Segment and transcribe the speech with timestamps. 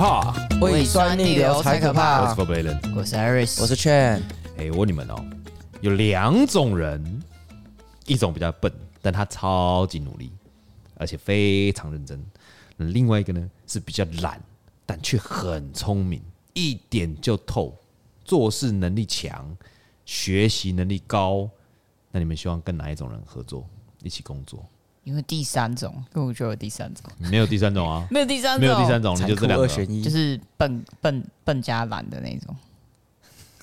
[0.00, 0.32] 怕，
[0.62, 2.34] 胃酸逆流才可我怕。
[2.34, 4.22] 我是 Iris，我是 Chen，
[4.56, 5.22] 哎，我问你们哦，
[5.82, 7.22] 有两种人，
[8.06, 8.72] 一种比较笨，
[9.02, 10.32] 但他超级努力，
[10.94, 12.18] 而且非常认真；
[12.78, 14.40] 那另外一个呢是比较懒，
[14.86, 16.22] 但却很聪明，
[16.54, 17.76] 一点就透，
[18.24, 19.54] 做事能力强，
[20.06, 21.46] 学习能力高。
[22.10, 23.68] 那你们希望跟哪一种人合作，
[24.02, 24.64] 一起工作？
[25.04, 29.64] 因为第三种，因为我觉得有第三种，没有第三种啊， 没有第三种，没有第三种，你就这两个。
[29.64, 29.68] 二。
[29.68, 32.54] 选一，就是笨笨笨加懒的那种。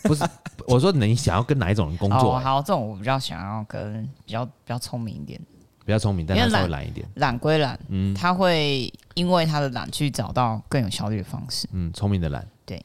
[0.03, 0.23] 不是，
[0.67, 5.39] 我说你想要跟哪一种人工作、哦，好，这种我比较想要跟比较比较聪明一点，
[5.85, 7.05] 比较聪明，但他稍微懒一点。
[7.15, 8.13] 懒归懒，嗯。
[8.13, 11.67] 他会因为他的懒去找到更有效率的方式。
[11.71, 12.45] 嗯，聪明的懒。
[12.65, 12.81] 对。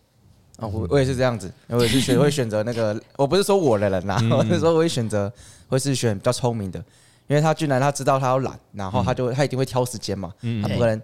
[0.58, 5.32] 哦，我我也是这样子，我也是选 会选择那个，我不是说我的人啦，我是说我会选择
[5.68, 6.82] 会是选比较聪明的，
[7.28, 11.02] 因为他居然他知道他要懒，然后他就他一定会挑时间嘛，他不可能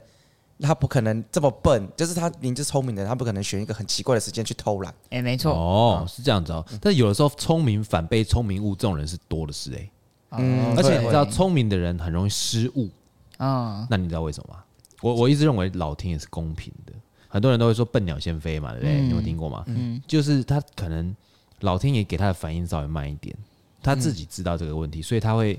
[0.61, 4.95] 他不可能这么笨，就是他明知聪明的，他不可能选一个很奇怪的时间去偷懒。
[5.11, 6.65] 哎，没错，哦，是这样子哦。
[6.81, 9.91] 但有的时候聪明反被聪明误，这种人是多的是哎。
[10.33, 12.91] 嗯而且你知道，聪明的人很容易失误。
[13.39, 14.63] 嗯，那你知道为什么吗？
[15.01, 16.93] 我我一直认为老天也是公平的。
[17.29, 19.01] 很多人都会说笨鸟先飞嘛，对不对？
[19.03, 19.63] 你有听过吗？
[19.69, 21.15] 嗯，就是他可能
[21.61, 23.35] 老天爷给他的反应稍微慢一点，
[23.83, 25.59] 他自己知道这个问题，所以他会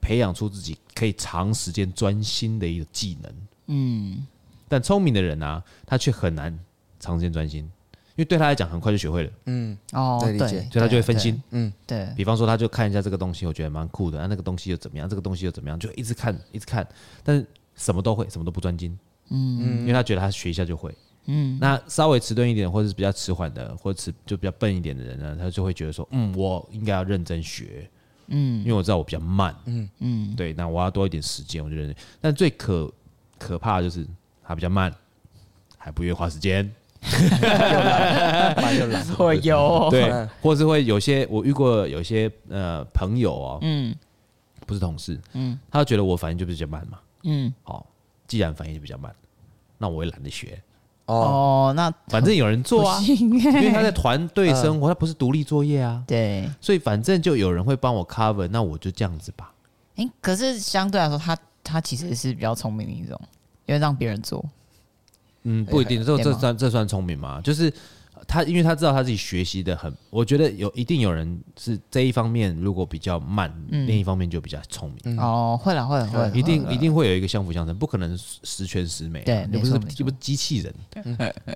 [0.00, 3.32] 培养出自己可以长时间专心的一个技能。
[3.66, 4.26] 嗯，
[4.68, 6.58] 但聪明的人啊，他却很难
[6.98, 11.40] 长时间专心，因为对他来讲很快就学会了，嗯哦，对，所以他就会分心。
[11.50, 15.08] 嗯，对，比方说，他就看一下这个东西，我觉得蛮酷的，啊，那个东西又怎么样？
[15.08, 15.78] 这个东西又怎么样？
[15.78, 16.86] 就一直看，一直看，
[17.22, 18.98] 但是什么都会，什么都不专精。
[19.28, 20.92] 嗯，因为他觉得他学一下就会。
[21.26, 27.88] 嗯，那稍微迟钝一点，或者是比较迟缓的，或者迟就比较笨一点的人呢，他就会觉得说，嗯，我应该要认真学。
[28.30, 29.54] 嗯，因为我知道我比较慢。
[29.66, 29.88] 嗯。
[29.98, 31.96] 嗯，对，那我要多一点时间，我就认真。
[32.20, 32.90] 但最可
[33.38, 34.06] 可怕的就是
[34.42, 34.92] 他比较慢，
[35.76, 36.70] 还不愿意花时间。
[37.02, 43.94] 又懒，又懒，会有，对，或是会有些我遇过有些呃朋友哦，嗯，
[44.66, 47.86] 不是同事，嗯，他觉得我反应就比较慢嘛，嗯，好，
[48.26, 49.10] 既然反应就比较慢，
[49.78, 50.62] 那我也懒得学，
[51.10, 59.52] 哦，哦，那反正有人做啊，因为他在团队生活， 他不是独立作业啊，对，所以反正就有人会帮我 cover，那我就这样子吧。
[59.96, 63.20] 哎，可是相对来说，他他其实是比较聪明的一种，
[63.66, 64.44] 因为让别人做，
[65.42, 67.40] 嗯，不一定，这这算这算聪明吗？
[67.42, 67.72] 就是
[68.30, 75.18] 他，因为他知道他自己学习的很，我觉得有一定有人是这一方面如果比较慢，另一方面就比较聪明。
[75.18, 81.02] 哦，会了，会了，会了，一定一定会有一个相辅相成，不可能十全十美、啊，对你不是没错没错又不是机器人，对。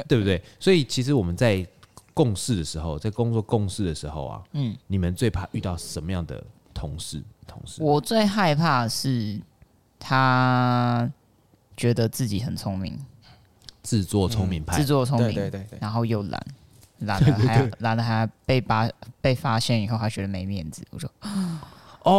[0.19, 0.43] 不对？
[0.59, 1.65] 所以其实我们在
[2.13, 6.43] 共事的时候，在工作共事的时候啊，嗯，你们最怕遇到什么样的
[6.75, 7.23] 同事？
[7.47, 9.41] 同事，我最害怕的是
[9.99, 11.09] 他
[11.77, 12.99] 觉得自己很聪明，
[13.83, 16.43] 自作聪明派，自作聪明，对对对对，然后又懒，
[17.05, 20.83] 懒了 还懒了还被发被发现以后，还觉得没面子。
[20.91, 21.11] 我说
[22.03, 22.13] 哦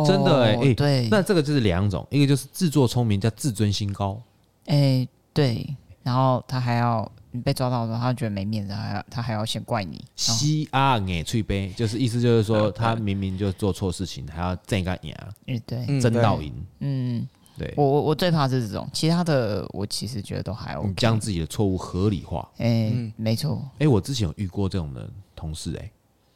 [0.00, 4.18] 哦，真的哎、欸，对，那这个就是两种，一个就是自作聪明叫自尊心高，
[4.66, 10.02] 哎对，然后他还要你被抓到的时候，他觉得没面子，还要他还要先怪你。
[10.26, 15.14] 然后西阿眼脆杯，就是意思就是说他明明就做错事情，还要正个眼，
[15.46, 20.88] 嗯对，嗯争到赢，嗯，对，我我我最怕是这种，其他的我其实觉得都还 OK。
[20.88, 22.48] 你将自己的错误合理化。
[22.58, 25.90] 哎，没错，哎、我之前有遇过这种的同事、欸，哎。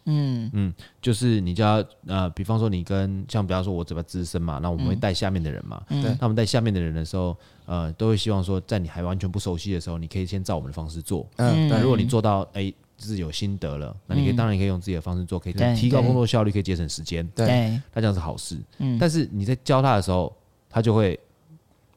[0.08, 0.72] 嗯嗯，
[1.02, 11.26] 就是你就要呃，比方说你跟像比方说我这边资深嘛，那我们会带下面的人嘛，嗯对那我们带下面的人的时候，呃，都会希望说，在你还完全不熟悉的时候，你可以先照我们的方式做。
[11.38, 18.56] 嗯，那如果你做到哎，自己有心得了，那你可以当然可以用自己的方式做，可以对提高对工作效率，可以节省时间，对，对，那这样是好事。
[18.78, 20.32] 嗯但是你在教他的时候，
[20.76, 21.18] 他就会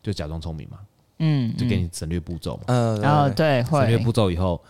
[0.01, 0.77] 就假装聪明嘛，
[1.17, 4.63] 嗯，就给你省略步骤嘛，嗯，然后对，省略步骤以后，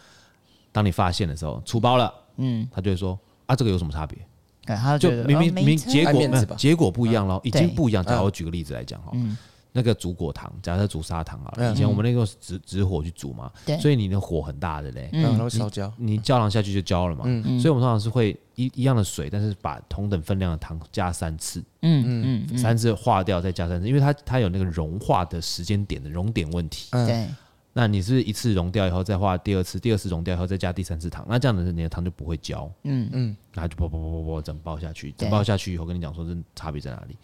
[0.72, 4.18] 当你发现的时候，出包了，嗯，他就会说啊，这个有什么差别？
[4.66, 6.56] 对他就觉得明明明结果爱面子吧。
[6.58, 7.76] 结果不一样咯，已经对。
[7.76, 8.04] 不一样。
[8.04, 8.24] 假如嗯。
[8.24, 9.38] 我举个例子来讲哈，嗯
[9.72, 11.72] 那个煮果糖，假设煮砂糖好了，嗯。
[11.72, 13.78] 以前我们那个是直直火去煮嘛，对。
[13.80, 17.60] 所以你的火很大的嘞，嗯，然后烧焦，你焦糖下去就焦了嘛，嗯。
[17.60, 22.58] 所以我们通常是会一一样的水，但是把同等分量的糖加三次，嗯嗯。
[22.58, 26.88] 三次化掉再加三次，因为它它有那个融化的时间点的熔点问题。
[26.92, 27.08] 嗯。
[27.08, 27.28] 对，
[27.72, 32.70] 那你是是一次溶掉以后再化第二次，第二次溶掉以后再加第三次糖，那这样子你的糖就不会焦。
[32.84, 37.16] 嗯嗯，然后就啵啵啵啵啵整包下去，整包下去以后跟你讲说这差别在哪里？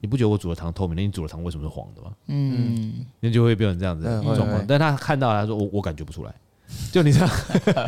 [0.00, 2.12] 你不觉得我煮的糖透明，那你煮的糖为什么是黄的吗？
[2.26, 4.64] 嗯那就会变成这样子的状况。
[4.66, 6.34] 但他看到了他说我我感觉不出来，
[6.92, 7.28] 就你这样，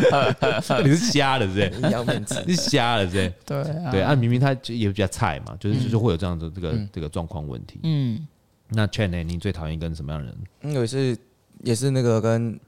[0.82, 1.92] 你是瞎了是不是？
[1.92, 3.32] 要面子，你是瞎了是不是？
[3.44, 7.78] 对啊对，啊，明明他就也比较菜嘛，就是就会有这样的这个这个状况问题。
[7.82, 8.26] 嗯
[8.68, 9.22] 那 Chen 呢？
[9.22, 10.36] 你最讨厌跟什么样的人？
[10.62, 11.16] 嗯，有一次
[11.62, 12.58] 也是那个跟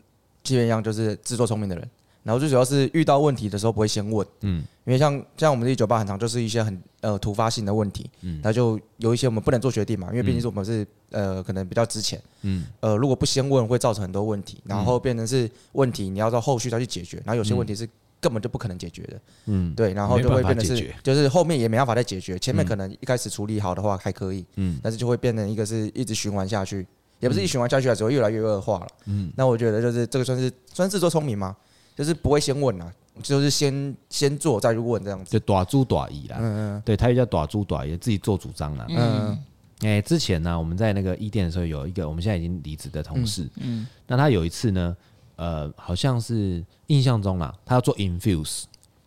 [0.42, 1.88] 纪元一样就是自作聪明的人。
[2.24, 17.88] 然后最主要是遇到问题的时候不会先问，嗯，因为像像我们这酒吧很常就是一些很呃突发性的问题，嗯，那就有一些我们不能做决定嘛，因为毕竟是我们是呃可能比较之前，嗯，呃如果不先问会造成很多问题，然后变成是问题你要到后续再去解决，然后有些问题是
[18.20, 26.86] 根本就不可能解决的，嗯，对，然后就会变成是就是后面也没办法再解决，前面可能一开始处理好的话还可以，嗯，但是就会变成一个是一直循环下去，
[27.20, 31.56] 也不是一循环下去啊，只会越来越恶化了，嗯，那我觉得就是这个算是算是自作聪明吗？
[31.96, 32.92] 就是不会先问啊，
[33.22, 36.36] 就是先先做再去问这样子，就大主大意啦。
[36.38, 38.86] 嗯嗯，对，他又叫大主大意，自己做主张啦。
[38.88, 39.38] 嗯，
[39.80, 43.48] 哎，之前呢，我们在那个一店的时候，有一个我们现在已经离职的同事。
[43.56, 44.96] 嗯，那他有一次呢，
[45.34, 48.64] 呃，好像是印象中啦，他要做 infuse。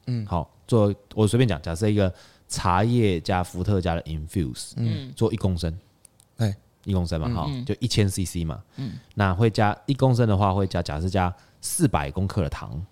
[0.07, 2.13] 嗯，好，做我随便讲，假设一个
[2.49, 5.77] 茶叶加伏特加的 infuse，嗯，做一公升，哎，
[6.83, 8.61] 一公升嘛，好，就一千 CC 嘛。
[8.77, 11.33] 嗯，那会加一公升的话，会加假设加。
[11.63, 12.83] 四百公克的糖，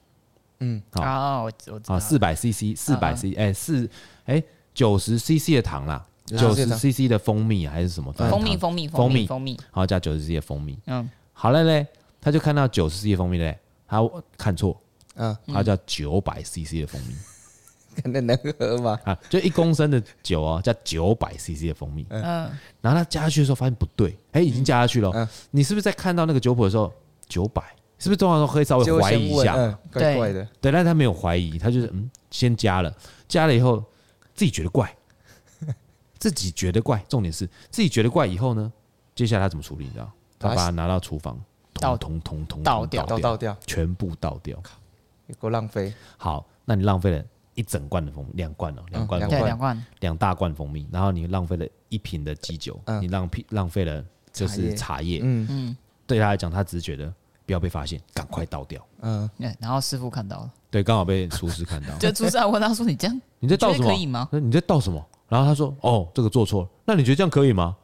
[0.59, 3.89] 嗯，好，我我啊，四百 CC，四百 C，哎，四，
[4.25, 4.44] 哎，
[4.75, 8.13] 九十 CC 的糖啦，九十 CC 的蜂蜜还是什么？
[8.13, 11.88] 蜂蜜，蜂蜜，蜂蜜，蜂蜜，好，加九十 CC 的蜂蜜，嗯，好了嘞，
[12.21, 13.57] 他就看到九十 CC 的蜂蜜嘞，
[13.88, 14.07] 他
[14.38, 14.80] 看错，
[15.15, 17.38] 嗯，他叫九百 CC 的蜂蜜，可
[18.05, 18.99] 能能喝吗？
[19.03, 22.21] 啊，就一公升的酒哦，加九百 CC 的蜂蜜，嗯，
[22.81, 26.91] 然后他加下去的时候发现不对，哎，已经加下去了，你是不是在看到那个酒谱的时候
[27.27, 27.63] 九百？
[28.01, 29.55] 是不是通常都可以稍微怀疑一下？
[29.57, 30.47] 嗯，怪怪的。
[30.61, 32.93] 对，但他没有怀疑，他就是嗯，先加了，
[33.27, 33.83] 加了以后
[34.33, 34.95] 自己觉得怪，
[36.17, 37.03] 自己觉得怪。
[37.09, 38.71] 重点是自己觉得怪以后呢，
[39.15, 39.83] 接下来他怎么处理？
[39.83, 40.09] 你知道？
[40.39, 41.37] 他把它拿到厨房，
[41.73, 44.57] 倒，通通通倒掉，倒掉，全部倒掉。
[45.37, 45.93] 够浪费。
[46.15, 47.21] 好，那你浪费了
[47.53, 55.19] 一整罐的蜂蜜，两罐哦，两罐，对，两罐，两大罐蜂蜜，然后你浪费了一瓶的基酒，你浪费浪费了就是茶叶。
[55.23, 57.13] 嗯嗯，对他来讲，他只是觉得。
[57.45, 58.79] 不要被发现，赶快倒掉。
[59.01, 59.27] 嗯，
[59.59, 61.89] 然后师傅看到了，对，刚好被厨师看到。
[61.97, 63.87] 就厨师还问他说：“你这样，你在倒什么？
[63.89, 64.29] 可以吗？
[64.31, 66.69] 你在倒什么？”然后他说：“哦，这个做错了。
[66.85, 67.75] 那你觉得这样可以吗？”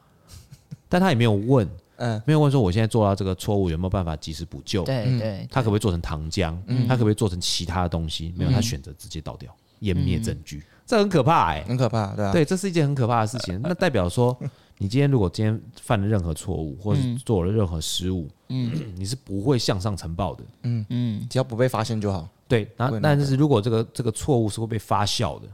[0.88, 1.68] 但他也没有问，
[1.98, 4.84] 嗯，没有问说我现在做到这个错误有没有办法及时补救？
[4.84, 6.56] 对对，他可不可以做成糖浆？
[6.88, 8.34] 他可不可以做成其他的东西？
[8.36, 10.64] 没有，他选择直接倒掉，湮灭证据。
[10.86, 13.60] 这很可怕哎，很可怕，对啊，对，这是一件很可怕的事情。
[13.64, 14.38] 那代表说。
[14.78, 22.28] 你今天如果今天犯了任何错误，或者做了任何失误，嗯， 你是不会向上呈报的，嗯嗯，只要不被发现就好。
[22.46, 25.48] 对，那那就是如果这个这个错误是会被发酵的，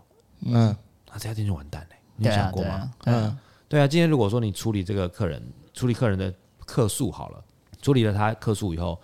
[0.47, 0.75] 嗯，
[1.07, 1.95] 那这家店就完蛋了。
[2.15, 2.91] 你有想过吗？
[3.05, 3.37] 嗯，
[3.69, 3.87] 对啊。
[3.87, 5.39] 今天如果说你处理这个客人，
[5.73, 6.33] 处理客人的
[6.65, 7.43] 客诉好了，
[7.81, 8.99] 处理了他客诉以后，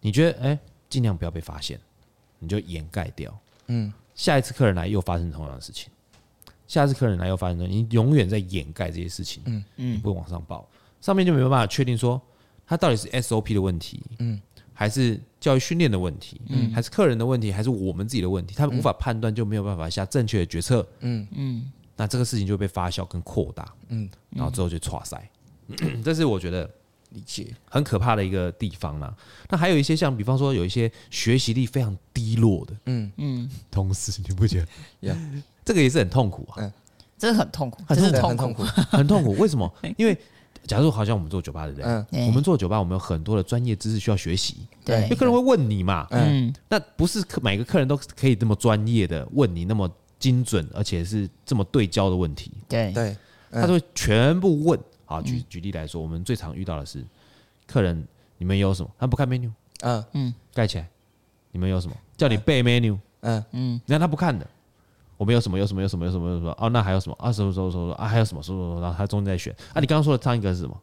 [0.00, 0.58] 你觉得哎，
[0.88, 1.78] 尽量不要被发现，
[2.38, 3.36] 你就掩盖掉。
[3.66, 5.90] 嗯，下一次客人来又发生同样的事情。
[6.66, 9.64] 下次客人来又发生，你永远在掩盖这些事情，嗯。
[9.76, 10.66] 嗯，你不会往上报，
[11.00, 12.20] 上面就没有办法确定说
[12.66, 14.40] 他到底是 SOP 的问题，嗯，
[14.72, 21.28] 还是教育训练的问题，嗯，还是客人的问题，还是我们自己的问题，他们无法判断，就没有办法下正确的决策，嗯。
[21.32, 25.28] 嗯，那这个事情就会被发酵跟扩大，嗯，然后之后就剉赛，
[26.04, 26.68] 这是我觉得
[27.10, 29.14] 理解很可怕的一个地方啦。
[29.50, 34.66] 那还有一些像，比方说有一些学习力非常低落的，嗯嗯，同事你不觉
[35.02, 35.16] 得？
[35.64, 36.72] 这个也是很痛苦啊，嗯，
[37.18, 37.96] 真的很痛苦，很
[38.36, 39.32] 痛苦，很痛苦。
[39.36, 39.72] 为什么？
[39.96, 40.16] 因为
[40.66, 42.06] 假如好像我们做酒吧，的人？
[42.10, 44.66] 嗯，我们做酒吧，我们有很多的专业知识需要学习。
[44.84, 49.88] 对，有客人会问你嘛，嗯，那不是客每个客人都可以这么专业的问你那么
[50.18, 52.50] 精准，而且是这么对焦的问题。
[52.68, 53.16] 对对，
[53.50, 54.78] 他就会全部问。
[55.12, 57.04] 好，举举例来说，我们最常遇到的是
[57.66, 58.06] 客人，
[58.38, 58.90] 你们有什么？
[58.98, 59.50] 他不看 menu，
[59.80, 60.88] 嗯嗯，盖起来，
[61.50, 61.96] 你们有什么？
[62.16, 64.46] 叫你背 menu，嗯嗯，你看他不看的。
[65.18, 65.56] 我们有什么？
[65.56, 65.80] 有什么？
[65.82, 66.04] 有什么？
[66.04, 66.28] 有什么？
[66.30, 66.56] 有什么？
[66.58, 67.16] 哦，那还有什么？
[67.20, 67.52] 啊，什么？
[67.52, 67.70] 什么？
[67.70, 67.92] 什么？
[67.94, 68.42] 啊，还有什么？
[68.42, 68.80] 什么什么？
[68.80, 69.54] 然后他中间在选。
[69.72, 70.76] 啊，你刚刚说的上一个是什么？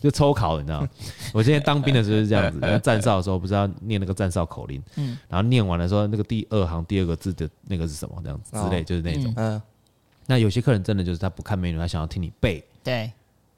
[0.00, 0.88] 就抽考，你知道吗？
[1.32, 8.16] 我今天当兵的时候是这样子，站哨的时候不知道念那个站哨口令，嗯，然后念完了说那个第二行第二个字的那个是什么？
[8.22, 9.32] 这样子之类，就是那种。
[9.36, 9.62] 嗯。
[10.26, 12.64] 那有些客人真的就是他不看 menu，他想要听你背。
[12.82, 13.12] 对。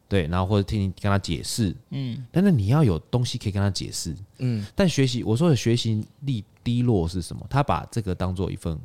[0.08, 1.74] 对，然后或者听你跟他解释。
[1.90, 2.24] 嗯。
[2.32, 4.14] 但是你要有东西可以跟他解释。
[4.38, 4.66] 嗯。
[4.74, 7.46] 但学习，我说的学习力低落是什么？
[7.48, 8.78] 他把这个当做一份。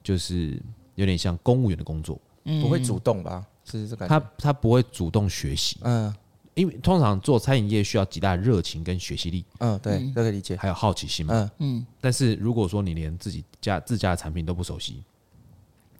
[0.00, 0.58] 就是
[0.94, 3.44] 有点像公务员的工作，嗯不会主动吧？
[3.62, 4.08] 是这个。
[4.08, 6.14] 他他不会主动学习，嗯，
[6.54, 11.86] 因为通常做餐饮业需要极大的热情跟学习力，嗯，对，这个理解，还有好奇心嘛，嗯嗯。
[12.00, 15.02] 但是如果说你连自己家自家的产品都不熟悉，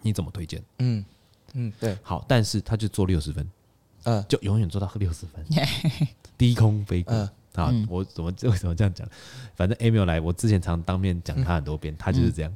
[0.00, 0.62] 你怎么推荐？
[0.78, 1.04] 嗯
[1.52, 1.94] 嗯，对。
[2.02, 3.46] 好，但是他就做六十分，
[4.04, 5.44] 嗯，就永远做到六十分，
[6.38, 7.14] 低空飞过。
[7.54, 9.04] 啊，我怎么为什么这样讲？
[9.56, 12.54] 反正 Emil 来，我之前常当面讲他很多遍，他就是这样。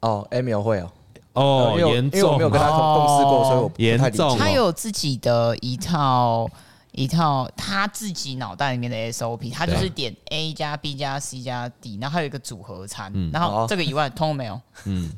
[0.00, 0.90] 哦，Emil 会哦，
[1.34, 4.36] 哦，严重，因为我没有跟他共事过，所以我严重。
[4.36, 6.50] 他有自己的一套
[6.90, 14.60] 一套他自己脑袋里面的 SOP，他就是点 A 加 B 加 C 加 D，然后还有一个组合餐，嗯、然后这个以外通通没有。
[14.84, 15.08] 嗯，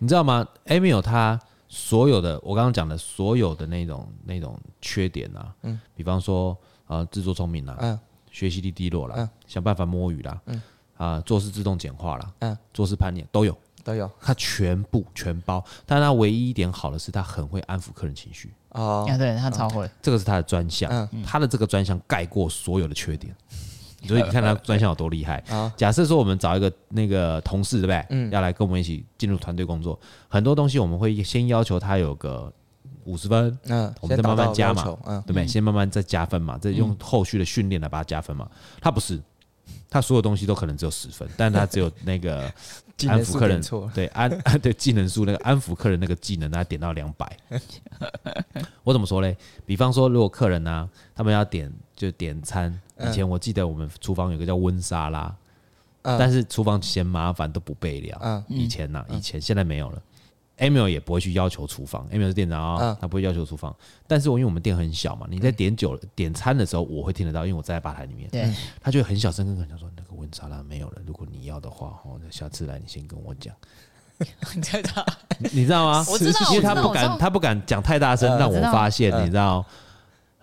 [0.00, 6.56] 你知道吗？Emil 他所有的我刚刚讲的所有的那种那种缺点啊，嗯，比方说
[6.86, 7.98] 呃自作聪明啦，嗯，
[8.30, 10.62] 学习力低落啦，嗯，想办法摸鱼啦，嗯，
[10.96, 13.56] 啊做事自动简化啦，嗯，做事叛逆都有。
[13.84, 18.52] 都有，他全部全包，但他唯一一点好的是他很会安抚客人情绪。
[18.70, 23.58] 哦，对，他超会，这个是他的专项，嗯、他的这个专项盖过所有的缺点，嗯、
[24.06, 25.42] 所以你看他专项有多厉害。
[25.48, 28.06] 啊、假设说我们找一个那个同事对不对？
[28.10, 29.98] 嗯，要来跟我们一起进入团队工作，
[30.28, 32.52] 很多东西我们会先要求他有个
[33.04, 35.46] 五十分，嗯，我们再慢慢加嘛，嗯，对不对？
[35.46, 38.48] 先慢慢再加分嘛，再用后续的训练来把它加分嘛。
[38.80, 39.20] 他不是。
[39.88, 42.52] 他所有东西都可能只有十分，但他只有那个
[43.08, 43.60] 安抚客人，
[43.94, 44.28] 对安
[44.60, 47.36] 对技能数那个安抚客人那个技能，他点到两百。
[48.82, 49.36] 我怎么说嘞？
[49.64, 55.34] 比方说，如果客人呢、啊，他们要点就点餐，以前我记得我们厨房有个叫温沙拉，
[56.02, 58.44] 但是厨房嫌麻烦都不备料。
[58.46, 60.00] 以前呢、啊，以前现在没有了。
[60.58, 63.76] Emil 也不会去要求厨房，Emil 是店长啊、哦，他不会要求厨房。
[64.06, 68.26] 但是我因为我们店很小嘛，你在点酒、嗯、点餐的时候，我会听得到，因为我在吧台里面。
[68.30, 68.50] 对，
[68.80, 73.54] 他就会很小声跟客人讲说：“那个温沙拉没有了，如果你要的话，哦，下次来你先跟我讲。
[74.56, 75.06] ”你知道？
[75.52, 76.06] 你知道吗？
[76.08, 79.62] 我知道，因为他不敢，他不敢讲太大声，让我发现，你知道。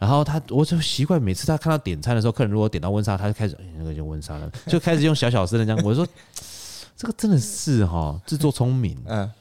[0.03, 5.77] 然后他，我就习惯每次他看到点餐的时候，客人如果点到温莎，他就开始、哎、那个就温莎了， 就开始用小小声的讲。
[5.86, 6.05] 我说
[6.98, 9.31] ：“这个真的是哈，自作聪明。”嗯。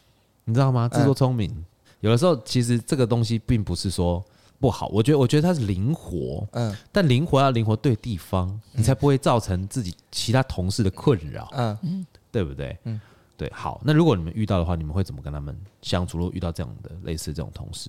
[0.45, 0.89] 你知道吗？
[0.89, 1.65] 自作聪明，嗯、
[2.01, 4.23] 有的时候其实这个东西并不是说
[4.61, 4.87] 不好。
[4.89, 12.77] 我觉得，我觉得它是灵活，嗯，但灵活要灵活对地方，嗯、你才不会造成自己其他同事的困扰，嗯，对不对？
[12.85, 13.01] 嗯，
[13.37, 13.51] 对。
[13.53, 16.19] 好，那如果你们遇到的话，你们会怎么跟他们相处？
[16.19, 17.89] 如果遇到这样的类似这种同事，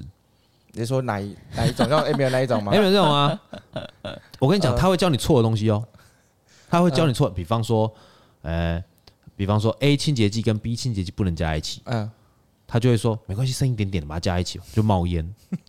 [0.73, 1.87] 你说哪一哪一种？
[1.87, 2.71] 像 Emil 那一种吗？
[2.75, 3.39] Emil 这种啊？
[4.39, 5.83] 我跟你讲，他会教你错的东西哦，
[6.69, 7.29] 他会教你错。
[7.29, 7.93] 比方说，
[8.41, 8.83] 呃，
[9.35, 12.09] 比方说 A 清洁剂跟 B 清洁剂不能加在一起，嗯。
[12.65, 15.23] 他就会说没关系，剩一点点的，把它加一起，就冒烟。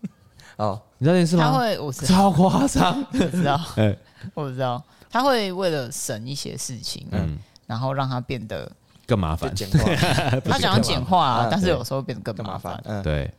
[0.57, 1.51] 哦，你知道这件事吗？
[1.53, 3.95] 他会，我知道，超夸张， 我知道，哎，
[4.33, 8.71] 我知道，他会为了省一些事情，嗯，然后让它变得
[9.07, 10.41] 更麻烦，简化。
[10.47, 12.81] 他想要简化啊，但是有时候变得更麻烦。
[12.87, 13.31] 嗯，对，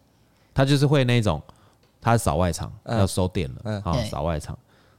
[0.56, 1.40] 他就是会那种，
[2.02, 4.58] 他扫外场要收电了，嗯，好，扫外场，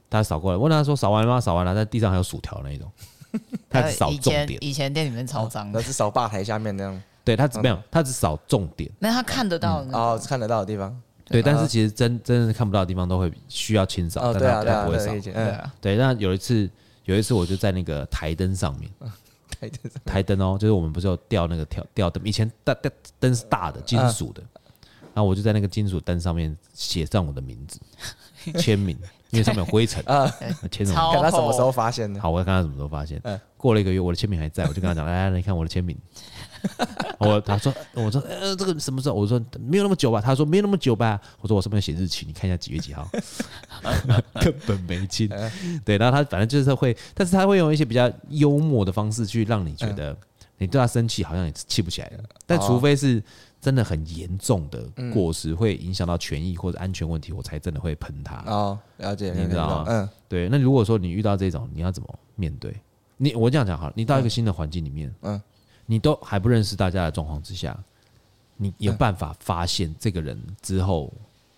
[0.09, 1.41] 他扫过来问他说扫完了吗？
[1.41, 2.89] 扫完了，在地上还有薯条那一种，
[3.69, 4.57] 他扫重点。
[4.61, 7.03] 以前店里面超脏，那是扫吧台下面那样。
[7.25, 7.81] 对他怎么样？
[7.91, 10.95] 他只扫重点，那他看得到哦，看得到的地方。
[11.25, 15.11] 对，但是其实真真正看不到的地方都会需要清扫，但他不会扫。
[15.81, 15.97] 对。
[15.97, 16.69] 那有一次，
[17.03, 18.89] 有一次我就在那个台灯上面，
[19.59, 24.41] 台灯，台灯哦，就是我们不是有吊那个吊吊灯，以前大灯灯是大的金属的，
[25.17, 27.79] 然后我就在那个金属灯上面写上我的名字，
[28.59, 28.95] 签名，
[29.31, 30.31] 因为上面有灰尘啊，
[30.69, 31.11] 签什么？
[31.11, 32.21] 看他什么时候发现的？
[32.21, 33.19] 好，我要看他什么时候发现。
[33.57, 35.97] 过了一个月，我的签名还在，我就跟他讲，来来，你看我的签名。
[37.17, 39.15] 我他说我说呃这个什么时候？
[39.15, 40.21] 我说没有那么久吧。
[40.21, 41.19] 他说没有那么久吧。
[41.41, 43.09] 我说我上面写日期，你看一下几月几号。
[44.39, 45.27] 根本没进。
[45.83, 50.15] 对，然后他反正就是会，但是他会用一些比较幽默的方式去让你觉得
[50.59, 52.23] 你对他生气，好像也气不起来了。
[52.45, 53.23] 但除非是
[53.59, 58.43] 真的很严重的过失，会影响到权益或者安全问题，我才真的会喷他。
[58.45, 59.85] 哦，了解，你知道吗？
[59.87, 60.47] 嗯，对。
[60.49, 62.75] 那如果说你遇到这种，你要怎么面对？
[63.17, 65.41] 你我这样讲好了，你到一个新的环境里面，嗯。
[65.89, 67.77] 你都还不认识大家的状况之下，
[68.57, 71.11] 你有办法发现这个人之后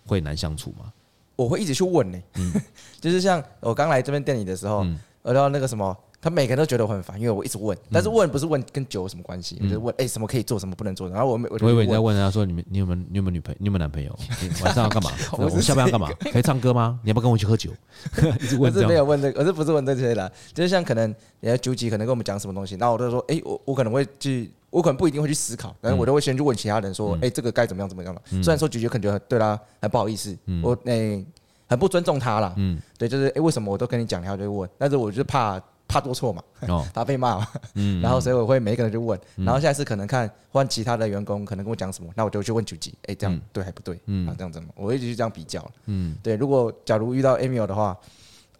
[0.06, 0.92] 会难相处吗？
[1.36, 2.62] 我会一直去问呢、欸，嗯、
[3.00, 4.86] 就是像我刚来这边店里的时候，
[5.22, 5.96] 我到、嗯、那个什么。
[6.22, 11.08] 他每个人都觉得我很烦，因为我一直问，但是问不是问跟酒有什么关系，就是问哎什么可以做，什么不能做。
[11.08, 14.14] 然后我我我以为你在问他说你们你有没有你有没有女朋友，你有没有男朋友？
[14.62, 15.10] 晚上要干嘛？
[15.38, 16.10] 我们下班要干嘛？
[16.30, 17.00] 可以唱歌吗？
[17.02, 17.70] 你要不要跟我一起喝酒？
[18.38, 18.70] 一直问。
[18.70, 20.30] 我是没有问这个，我是不是问这些的？
[20.52, 21.04] 就是像可能
[21.40, 28.20] 人家九几可能跟我们讲什么东西，然后我就说哎我我可能会去，我可能不一定会去思考，但是我都会先去问其他人说哎这个该怎么样怎么样了。
[28.42, 31.24] 虽然说九几可能觉得对他很不好意思，我哎
[31.66, 32.52] 很不尊重他啦。
[32.56, 35.58] 嗯，对，就是哎为什么我都跟你讲，然后就问，但是我就怕。
[35.90, 36.42] 怕做错嘛，
[36.94, 43.98] 怕被骂嘛，嗯，然后所以我会每一个人就问，然后下一次可能看换其他的员工可能跟我讲什么，那我就去问九级，哎，这样对还不对？
[44.06, 46.36] 嗯，这样子嘛，我一直去这样比较，嗯，对。
[46.36, 47.96] 如果假如遇到 Emil 的话，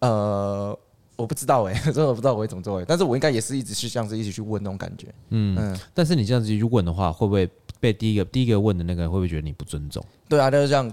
[0.00, 0.76] 呃，
[1.16, 5.78] 我不知道哎， 真的我不知道我会怎么做哎，但是我应该也是一直是这样子一直去问那种感觉，嗯嗯。
[5.94, 10.04] 但是你这样子去问的话，会不会被第一个第一个问的那个人会不会觉得你不尊重？
[10.28, 10.90] 对啊，就是这样。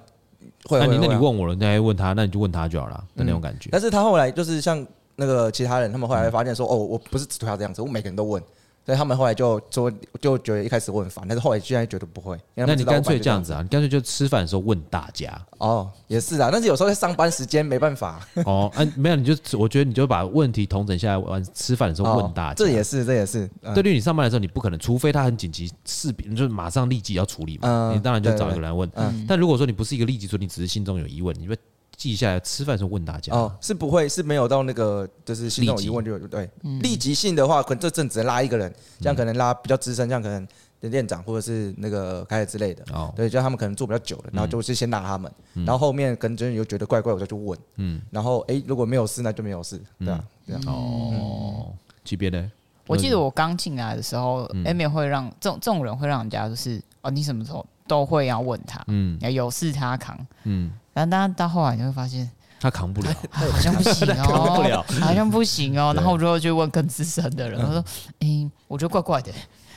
[0.65, 3.69] 会，那你那你问我了，你还问他，那你就问他就好了的那种感觉。
[3.71, 4.85] 但是他后来就是像。
[5.17, 8.41] 那个其他人，他们后来会发现说：“哦，我不是只对他这样子，我每个人都问。”
[8.85, 12.39] 所以他们后来就说，就觉得一开始我很烦，但是后来居然觉得不会。
[12.55, 15.29] 那你干脆这样子啊，你干脆就吃饭的时候问大家。
[15.57, 18.25] 哦，也是啊，但是有时候在上班时间没办法。
[18.45, 22.53] 哦，嗯、啊，没有，你就我觉得你就把问题统整下来，完吃饭的时候问大家。
[22.53, 23.45] 这也是，这也是。
[23.63, 27.67] 嗯、对，对你上班的时候你不可能，除非他很紧急，视频就是马上立即要处理嘛。
[27.67, 27.95] 嗯。
[27.97, 28.89] 你当然就找一个人来问。
[28.95, 29.25] 嗯。
[29.27, 31.57] 但如果说你不是一个立即说，你只是心中有疑问，你会。
[31.97, 36.47] 记下来，吃饭的时候问大家哦，是不会是没有到那个，就是心中有疑问就对。
[36.81, 40.47] 立即性的话，可能这阵只能拉一个人，这样可能拉比较资深，这样可能
[40.91, 42.85] 店长或者是那个开始之类的。
[42.93, 45.31] 哦，对，就他们可能做比较久了，然后就是先拉他们，
[45.65, 47.57] 然后后面可能真的又觉得怪怪，我再去问。
[47.77, 50.61] 嗯，然后哎，如果没有事，那就没有事，对啊，这样。
[50.67, 51.73] 哦，
[52.03, 52.51] 级别呢？
[52.85, 60.71] 我记得我刚进来的时候，Emil 会让这种这种人会让人家就是哦，你什么时候都会要问他，嗯，有事他扛，嗯。
[60.97, 62.27] 但当到后来你会发现
[62.59, 65.93] 他扛不了，好像不行哦，扛不了好像不行哦。
[65.95, 67.85] 然后我就去问更资深的人，他说
[68.21, 69.31] ：“嗯，我觉得怪怪的。”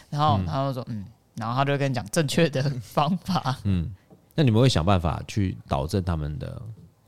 [0.09, 1.05] 然后他就说：“嗯。”
[1.37, 3.57] 然后他就跟你讲正确的方法。
[3.65, 3.91] 嗯，
[4.35, 6.61] 那你们会想办法去导正他们的，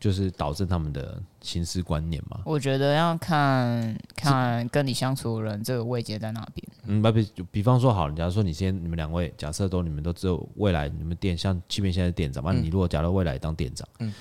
[0.03, 2.41] 就是导致他们的行事观念嘛？
[2.45, 6.69] 我觉得要看看跟你相处的人这个位阶在哪边。
[6.87, 14.13] 嗯，比比方说好，假如说你先，你们两位假设都你们都只有未来你们店像七边现在是店长嘛，你如果假如未来当店长，嗯，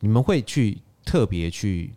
[0.00, 1.94] 你们会去特别去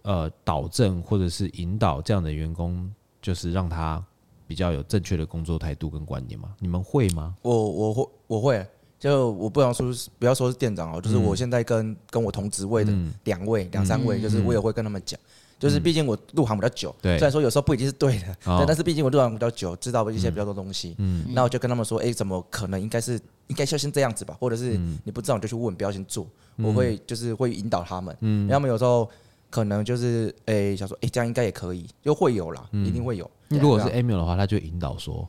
[0.00, 4.02] 呃导正或者是引导这样的员工，就是让他
[4.46, 6.54] 比较有正确的工作态度跟观念吗？
[6.58, 7.34] 你们会吗？
[7.42, 8.66] 我我会我会，
[9.02, 15.18] 就我不要说是不要说是店长哦，就是我现在跟跟我同职位的两位两三位，就是我也会跟他们讲。
[15.58, 20.94] 就是毕竟我入行比较久，虽然说有时候不一定是对的，但是毕竟我入行比较久，知道一些比较多东西。
[20.98, 22.80] 嗯，那我就跟他们说，哎，怎么可能？
[22.80, 23.14] 应该是
[23.48, 26.26] 应该要先这样子吧，或者是你不知道你就去问，不要先做。
[26.56, 29.08] 我会就是会引导他们，嗯，他们有时候
[29.50, 33.28] 可能就是哎想说，哎这样应该也可以，就会有啦，一定会有。
[33.48, 35.28] 如果是 Emil 的话，他就引导说，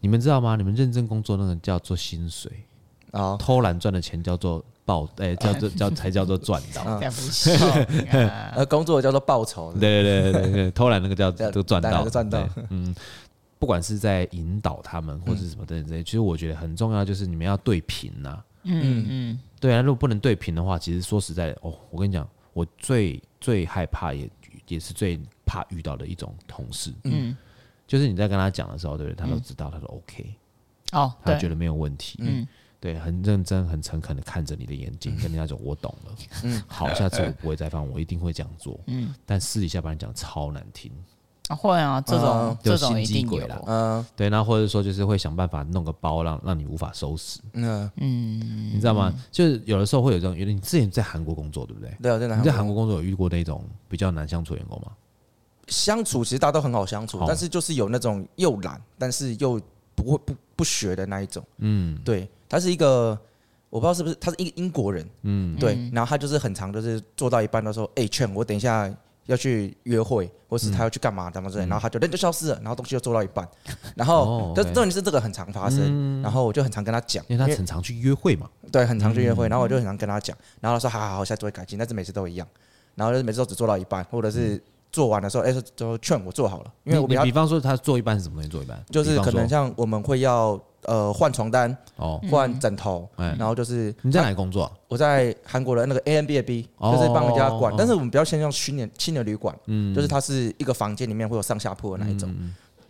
[0.00, 0.56] 你们知道吗？
[0.56, 2.50] 你们认真工作那个叫做薪水
[3.12, 4.64] 啊，偷懒赚的钱叫做。
[4.88, 6.98] 报 哎，叫做叫才叫做赚到，
[8.56, 9.70] 呃，工作叫做报酬。
[9.74, 12.48] 对对对对， 偷懒那个叫都赚到，赚到。
[12.70, 12.94] 嗯，
[13.58, 18.42] 不管是在引导他们或者什么的这些，其实我觉得很重要，就是你们要对平呐。
[18.62, 24.26] 嗯嗯，对啊，如果不能对平的话，其实说实在的，哦，我跟你讲，我最最害怕也
[24.68, 26.90] 也是最怕遇到的一种同事。
[27.04, 27.36] 嗯，
[27.86, 29.16] 就是你在跟他讲的时候，对不对？
[29.22, 30.34] 他都知道，他说 OK，
[30.92, 32.16] 哦，他觉得没有问题。
[32.22, 32.48] 嗯。
[32.80, 36.12] 对，很认真、很诚恳的看着你的眼睛，跟你那种我懂了。
[36.44, 38.78] 嗯， 好，下次我不会再犯，我一定会这样做。
[38.86, 40.92] 嗯，但私底下把你讲超难听。
[41.48, 43.64] 啊，会啊，这种这种一定有了。
[43.66, 47.40] 嗯，对，那或者说就是会想办法弄个包，让让你无法收拾。
[47.54, 49.12] 嗯嗯，你知道吗？
[49.32, 51.90] 就是有的时候会有这种，因为你之前在韩国工作，对不对？
[52.02, 54.92] 对啊，在你在韩国工作有遇过那种比较难相处的员工吗？
[55.68, 59.58] 相处其实大家都很好相处，但是就是有那种又懒，但是又
[59.94, 61.42] 不会不不学的那一种。
[61.58, 62.28] 嗯，对。
[62.48, 63.18] 他是一个，
[63.70, 68.90] 我不知道是不是，他是一个英国人，嗯，对，然后他就是很常，就是做到一半的时候，哎，劝我等一下
[69.26, 73.46] 要去约会，或是他要去干嘛，怎么之类，然后他就人就消失了，然后东西就做到一半，
[73.94, 82.48] 然后，但重点是这个很常发生，然后我就很常跟他讲，因为他很常去约会嘛，对，很常去约会，然后我就很常跟他讲，然后他说好好好，下次会改进，但是每次都一样，
[82.94, 84.58] 然后就是每次都只做到一半，或者是
[84.90, 90.58] 做完的时候，哎，就劝我做好了，因为我比比方说他做一半是什么东西做一半，就是可能像我们会要。
[90.84, 94.70] 呃，换床单哦，换枕头，然后就是你在哪里工作？
[94.86, 102.34] 我在韩国的那个 A M B A B，就是帮人家管，但是我们比较偏向青年青年旅馆，嗯，就是它是一个房间里面会有上下铺的那一种，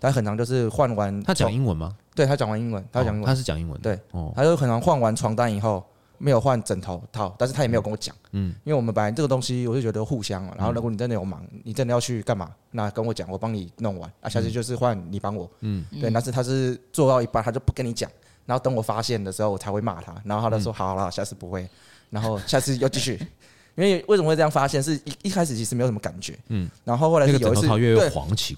[0.00, 1.22] 他很常就是换完。
[1.22, 1.96] 他讲英文吗？
[2.14, 3.98] 对，他讲完英文，他讲英文，他是讲英文，对，
[4.34, 5.84] 他就很常换完床单以后。
[6.18, 10.52] 没有换枕头套，但是他也没有跟我讲，嗯，因为我们本来这个东西，我就觉得互相嘛。
[10.56, 14.12] 然后如果你真的有忙，你真的要去干嘛，那跟我讲，我帮你弄完。
[14.20, 16.10] 啊，下次就是换你帮我，嗯，对。
[16.10, 18.10] 但是他是做到一半，他就不跟你讲，
[18.46, 20.14] 然后等我发现的时候，我才会骂他。
[20.24, 21.68] 然后他就说：“好了，下次不会。”
[22.10, 23.18] 然后下次又继续。
[23.76, 24.82] 因为为什么会这样发现？
[24.82, 26.68] 是一一开始其实没有什么感觉，嗯。
[26.82, 28.10] 然后后来是有一次，对，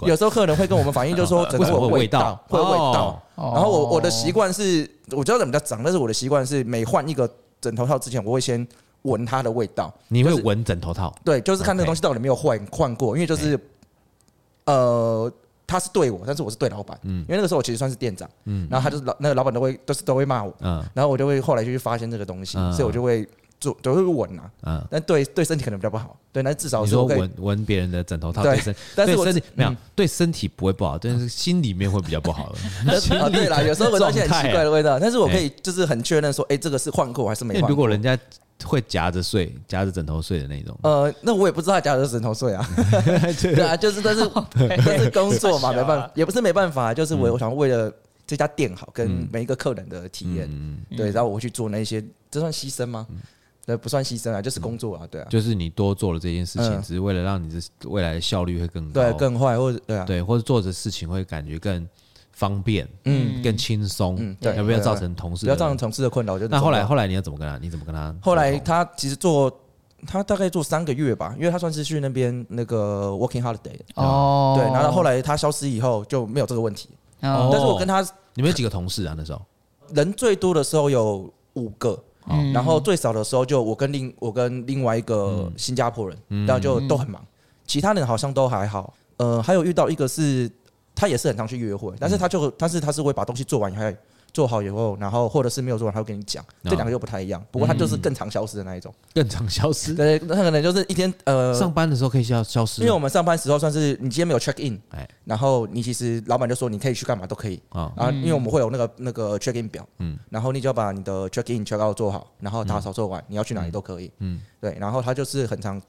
[0.08, 3.22] 有时候客人会跟我们反映，就是说 枕头有味道，会有味道。
[3.36, 7.30] 然后我我的习惯是，我知道怎么叫脏，但是我的习惯是每换一个。
[7.60, 8.66] 枕头套之前，我会先
[9.02, 9.92] 闻它的味道。
[10.08, 11.14] 你会闻枕头套？
[11.24, 13.16] 对，就是看那个东西到底有没有换换过。
[13.16, 13.58] 因为就是，
[14.64, 15.32] 呃，
[15.66, 16.98] 他是对我，但是我是对老板。
[17.02, 17.20] 嗯。
[17.22, 18.28] 因为那个时候我其实算是店长。
[18.44, 18.66] 嗯。
[18.70, 20.54] 然后他就是老那个老板都会都是都会骂我。
[20.60, 20.84] 嗯。
[20.94, 23.28] 然后我就会后来就去发现这个东西，所以我就会
[23.60, 24.50] 做就会闻啊。
[24.62, 24.84] 嗯。
[24.90, 26.16] 但对对身体可能比较不好。
[26.32, 32.58] 对，那至少你说闻闻别人的枕头套对身，但是身体没有对身体不会不好，但是心里面会比较不好了。
[33.20, 37.68] 啊，对啦，有时候闻到一些很奇怪的味道，但是我可以就是很确认说，哎，这个是换过还是没换？
[37.68, 38.16] 如果人家
[38.62, 40.78] 会夹着睡，夹着枕头睡的那种。
[40.84, 42.64] 呃，那我也不知道他夹着枕头睡啊。
[43.42, 47.92] 对啊，就是但是但是工作嘛， 没办法，也不是没办法，就是我我想为了
[48.24, 50.48] 这家店好，跟每一个客人的体验，
[50.96, 53.04] 对，然后我去做那些，这算牺牲吗？
[53.70, 55.26] 对，不算牺牲啊，就是工作啊，对啊。
[55.30, 61.88] 就是你多做了这件事情，只是为了让你的未来的效率会更高，对，更快，或者对啊，对，或者做的事情会感觉更。
[62.32, 65.44] 方便，嗯，更轻松，嗯，对，要不要造成同事？
[65.44, 66.38] 不要造成同事的困扰。
[66.38, 67.58] 就那后来，后来你要怎么跟他？
[67.58, 68.14] 你怎么跟他？
[68.22, 69.52] 后来他其实做，
[70.06, 76.88] 他大概做三个月吧，因为他算是去那边那个 working holiday 哦，对，然后后来他消失以后就没有这个问题。
[77.20, 78.00] 哦，但是我跟他，
[78.32, 79.14] 你们有几个同事啊？
[79.14, 79.42] 那时候
[79.92, 82.02] 人最多的时候有五个，
[82.52, 86.16] 然后最少的时候就我跟另我跟另外一个新加坡人，
[86.46, 87.20] 然后就都很忙，
[87.66, 88.94] 其他人好像都还好。
[89.16, 90.50] 呃，还有遇到一个是。
[90.92, 93.82] 他也是很常去约会，但是他就，但是他是会把东西做完以后，
[94.32, 97.44] 做好以后，然后或者是没有做完，他会跟你讲，这两个又不太一样。
[97.50, 99.94] 不过他就是更常消失的那一种，更常消失。
[99.94, 104.80] 对，那可能就是一天呃，上班的时候可以消消失，因为我们上班时候算是你今天没有 check in，
[105.24, 107.60] 然后你其实老板就说你可以去干嘛都可以。
[107.70, 115.80] 啊，然后因为我们会有那个那个 check in 表，嗯，然后你就要把你的 check in check out 做好，然后打扫做完，你要去哪里都可以，嗯，对，然后他就是很常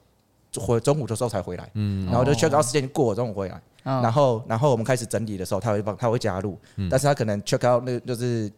[0.60, 3.60] 回中午的时候才回来，嗯，然后就 check out 时间过了中午回来。
[3.84, 6.56] 然后，然后我们开始整理的时候，他会帮，他会加入，
[6.88, 8.48] 但是他可能 check out 那就是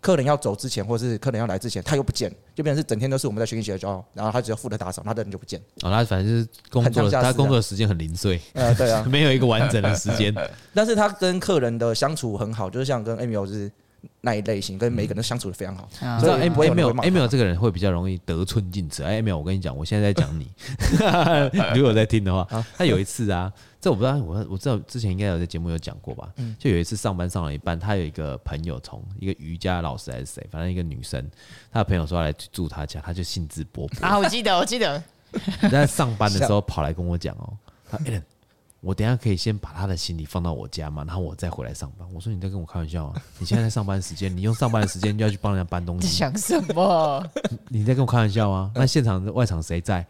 [0.00, 5.60] 客人要走之前，或者是客人要来之前，他又不见，就变成是整天都是我们在学习学校，然后他只要负责打扫，他的人就不见。
[5.82, 10.32] 哦，他反正就是工作，他工作的时间很零碎，呃，对啊， 没有一个完整的时间。
[10.72, 13.68] 但是他跟客人的相处很好，就是像跟 Emil 是
[14.20, 15.88] 那一类型，跟每个人都相处的非常好。
[16.20, 19.02] 所以 Emil Emil 这个人会比较容易得寸进尺。
[19.02, 20.50] 哎，Emil，我跟你讲，我现在在讲你，
[21.74, 23.52] 如果在听的话，他有一次啊。
[23.80, 26.28] 这我不知道，我我知道之前应该有在节目有讲过吧？
[26.58, 31.24] 就有一次上班上了一半，他有一个朋友从一个瑜伽老师还是谁，反正一个女生，
[31.70, 35.00] 他的朋友说要来住他家，他就兴致勃勃啊，我记得我记得，
[35.70, 37.56] 在上班的时候跑来跟我讲哦，
[37.88, 37.96] 他
[38.80, 42.06] 我等下可以先把他的行李放到我家嘛，然后我再回来上班。
[42.12, 43.22] 我说你在跟我开玩笑啊？
[43.38, 47.24] 你现在在上班时间，你用上班的时间就要去帮人家搬东西，想什么？
[47.68, 48.70] 你在跟我开玩笑啊？
[48.74, 50.06] 那现场外场谁在？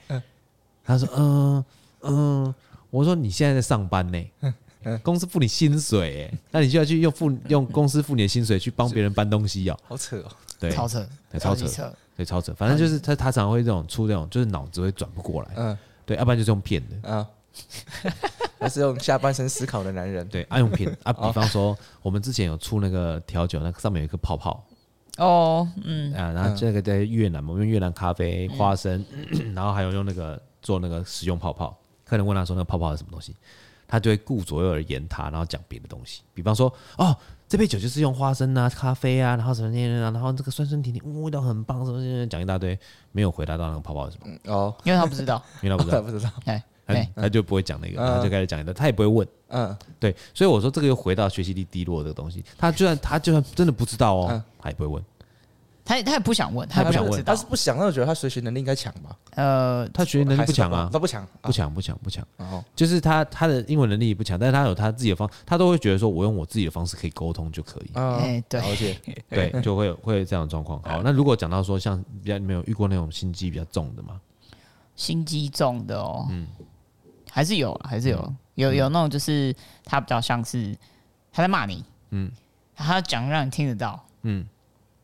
[0.85, 1.65] 他说嗯
[2.03, 2.55] 嗯。
[2.91, 17.29] 我说你现在在上班呢，公司付你薪水，那你就要去用付用公司付你的薪水去帮别人搬东西哦，好扯哦，对，超扯，对，超扯，对，超扯，反正就是他他常常会这种出这种，就是脑子会转不过来，嗯，对，要不然就是用骗的，啊，
[18.61, 24.65] 还是用下半身思考的男人，对，爱用品啊，比方说我们之前有出那个调酒，那个上面有一个泡泡，
[25.19, 29.05] 哦，嗯，啊，然后这个在越南嘛，用越南咖啡、花生，
[29.55, 31.77] 然后还有用那个做那个食用泡泡。
[32.05, 33.37] 客人问他说：“那个泡泡是什么东西？”
[33.87, 36.23] 他就会顾左右而言他，然后讲别的东西。
[36.33, 37.15] 比方说：“哦，
[37.47, 42.79] 这杯酒就是用花生啊、咖啡啊，然后什么什然后这个酸酸甜甜，味道很棒，什么什么，讲一大堆，
[43.13, 46.31] 没有回答到那个泡泡是什么。”哦，因为他不知道， 因为他不知道，不知道，
[46.89, 49.29] 他他就不会讲那个，他就开始讲一个，他也不会问。
[49.49, 52.43] 嗯，对，所以我说这个又回到学习力低落这个东西。
[52.57, 55.05] 他就算他就算真的不知道哦，他也不会问。
[55.85, 59.17] 他也他也不想问，他也不想问，他是不想，那我觉得他学习能力应该强吧？
[59.37, 62.27] 呃，他学习能力不强啊，他不强，不强，不强，不强。
[62.37, 67.91] 哦，就是他他的英文能力不强，但是他有他自己的方，他都会觉得说我用我自己的方式可以沟通就可以。
[67.95, 68.95] 哎，对，而且
[69.31, 70.79] 对，就会有会有这样的状况。
[70.83, 74.21] 好，那如果讲到说像比较没有遇过那种心机比较重的吗？
[74.95, 76.49] 心机重的哦，嗯，
[77.31, 80.77] 还是有，还是有，有有那种就是他比较像是
[81.33, 82.31] 他在骂你，嗯，
[82.75, 84.47] 他讲让你听得到，嗯。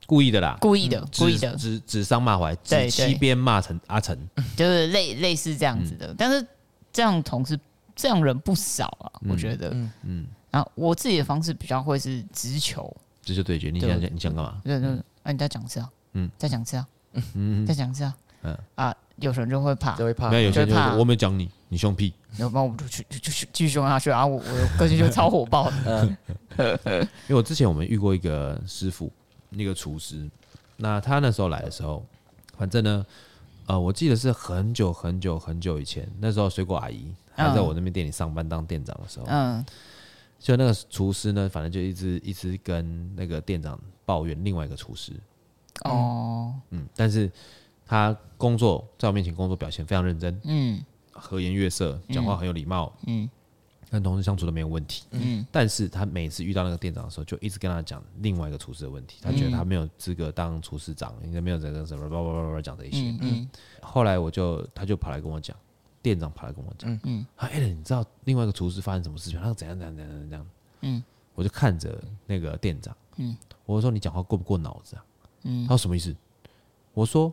[0.06, 4.14] 故意的啦，故意的，故意的，指指桑骂槐，指西边骂成阿成，
[4.54, 6.14] 就是类类似这样子的。
[6.18, 6.46] 但是
[6.92, 7.58] 这样同事
[7.96, 9.70] 这样人不少啊，我觉得，
[10.02, 13.70] 嗯，然后我自己的方式比较会是直球，直球对决。
[13.70, 14.60] 你想你想干嘛？
[14.62, 14.90] 对对，
[15.22, 16.86] 哎，你再讲一次啊，嗯，再讲一次啊，
[17.32, 18.58] 嗯，再讲一次啊，嗯。
[18.76, 25.68] 啊，有时候就会怕，就会怕，没有有些就我没讲你，你凶屁，然后我们就去就去继续凶下去啊，我我个性就超火爆。
[25.70, 26.16] 的，
[27.26, 29.10] 因为我之前我们遇过一个师傅。
[29.56, 30.28] 那个厨师，
[30.78, 32.04] 那他那时候来的时候，
[32.58, 33.06] 反正呢，
[33.66, 39.64] 呃，我记得是很久很久很久以前，那时候水果阿姨还在我那边店里上班当店长的时候，嗯，
[40.40, 45.12] 就那个厨师呢，反正就一直一直跟那个店长抱怨另外一个厨师，
[45.84, 47.30] 哦，嗯，但是
[47.94, 53.30] 他工作在我面前工作表现非常认真，嗯，和颜悦色，讲话很有礼貌，嗯。
[53.90, 63.48] 跟同事相处都没有问题，嗯，但是他每次遇到那个店长的时候，就一直跟他讲另外一个厨师的问题，他觉得他没有资格当厨师长，应该没有这个什么，叭叭叭叭讲这些，嗯，
[63.80, 65.56] 后来我就他就跑来跟我讲，
[66.02, 69.38] 店长跑来跟我讲，嗯，哎，你知道另外一个厨师发生什么事情？
[69.38, 70.46] 他说怎样怎样怎样怎样，
[70.80, 71.04] 嗯，
[71.36, 75.04] 我就看着那个店长，嗯，我说你讲话过不过脑子啊？
[75.44, 76.12] 嗯，他说什么意思？
[76.94, 77.32] 我说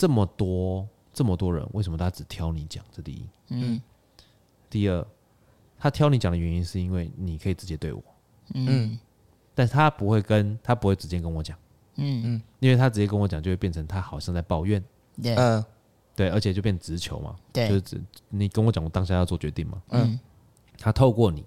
[0.00, 2.82] 这么多这么多人，为什么他只挑你讲？
[2.90, 3.78] 这第一，嗯，
[4.70, 5.06] 第二，
[5.78, 8.02] 他挑你讲的原因是因为你可以直接对我，
[8.54, 8.98] 嗯，
[9.54, 11.54] 但是他不会跟他不会直接跟我讲，
[11.96, 12.22] 嗯。
[12.24, 14.82] 嗯，因为他直接跟我讲，就会变成他好像在抱怨，
[15.22, 15.62] 对，嗯，
[16.16, 20.18] 对，而且就变直球嘛，对，就是指你跟我讲，我当下要做决定嘛，嗯，
[20.78, 21.44] 他透过你，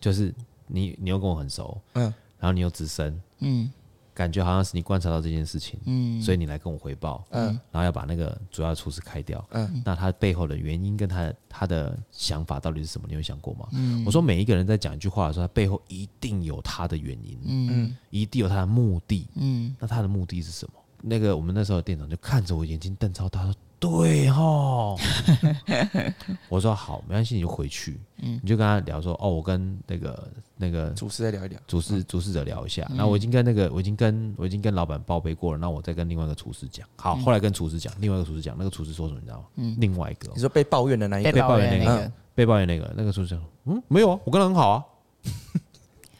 [0.00, 0.34] 就是
[0.66, 2.04] 你你又跟我很熟，嗯，
[2.38, 3.70] 然后你又资深，嗯。
[4.14, 13.06] 感觉好像是你观察到这件事情，嗯，所以你来跟我回报，嗯，然后要把那个主要厨师开掉，嗯，那他背后的原因跟他他的想法到底是什么？
[13.08, 13.68] 你有想过吗？
[13.72, 20.74] 嗯，我说每一个人在讲一句话的时候，他背后一定有他的原因，嗯，一定有他的目的，嗯，那他的目的是什么？
[21.02, 23.54] 那个我们那时候的店长就看着我眼睛瞪超大，说。
[23.82, 24.94] 对哈，
[26.48, 39.44] 我说好，没关系，你就回去，嗯，你就跟他聊说，哦，我跟那个那个主事再聊一聊，主事主事者聊一下，那我已经跟那个我已经跟我已经跟老板报备过了，那我再跟另外一个厨师讲，好，后来跟厨师讲，另外一个厨师讲，那个厨师说什么你知道吗？
[39.56, 44.84] 嗯，另外一个，你说被抱怨的那一个，被抱怨那个，被抱怨那个，那个厨师说，嗯，没有啊，我跟他很好啊。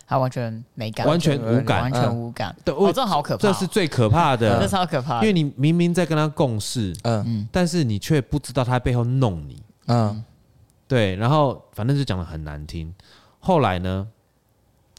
[0.06, 2.54] 他完全没感，完全无感，完全无感。
[2.64, 5.20] 对，哦，这好可怕，这是最可怕的， 这超可怕。
[5.20, 10.22] 因为你明明在跟他共事，嗯，但是你却不知道他背后弄你，嗯，
[10.86, 11.16] 对。
[11.16, 12.92] 然后反正就讲的很难听。
[13.38, 14.06] 后来呢，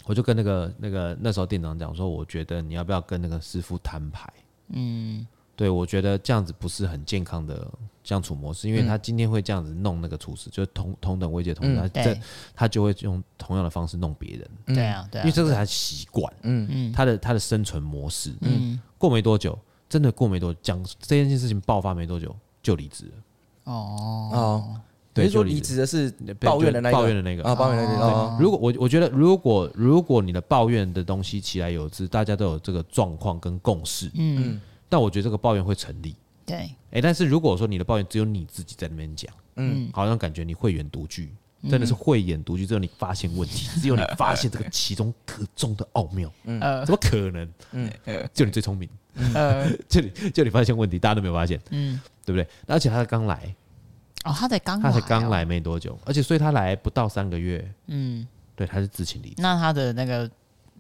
[0.06, 4.28] 我就跟那个那个那时候店长讲说，我觉得你要不要跟那个师傅摊牌？
[4.70, 5.26] 嗯。
[5.56, 7.68] 对，我觉得这样子不是很健康的
[8.04, 12.20] 相处模式，因为他今天会这样子弄那个厨师，就是同同等位阶同他，这
[12.54, 14.50] 他就会用同样的方式弄别人。
[14.76, 16.68] 对啊，对，因为这是他习惯，嗯。
[16.70, 18.34] 嗯，他的他的生存模式。
[18.42, 23.12] 嗯，过没多久，真的过没多久，讲这件事情爆发没多久就离职了。
[23.72, 24.30] 哦。
[24.34, 24.82] 哦，
[25.14, 25.78] 对，说离职。
[25.78, 27.44] 的是抱怨的那个，抱怨的那个。
[27.44, 28.38] 啊，抱怨的那个。
[28.40, 34.60] 如果我我觉得，如果如果你的抱怨的东西起来有之，大家都有这个状况跟共识，嗯。
[34.90, 41.34] 但我觉得这个抱怨会成立，对，哎，但是如果说你的抱怨只有你自己在那边讲，嗯，好像感觉你慧眼独具，
[41.68, 47.50] 真的是慧眼独具，只有你发现问题，只有你发现这个其中可中的奥妙， 嗯，怎么可能？
[47.72, 47.92] 嗯，
[48.32, 48.88] 就你最聪明，
[49.34, 52.48] 呃， 就你就你发现问题，大家都没有发现，嗯，对不对？
[52.68, 53.56] 而且他刚来，
[54.26, 60.30] 哦，他才刚，他才刚来没多久，而且所以他来不到三个月，嗯，对，他是自请离职，那他的那个。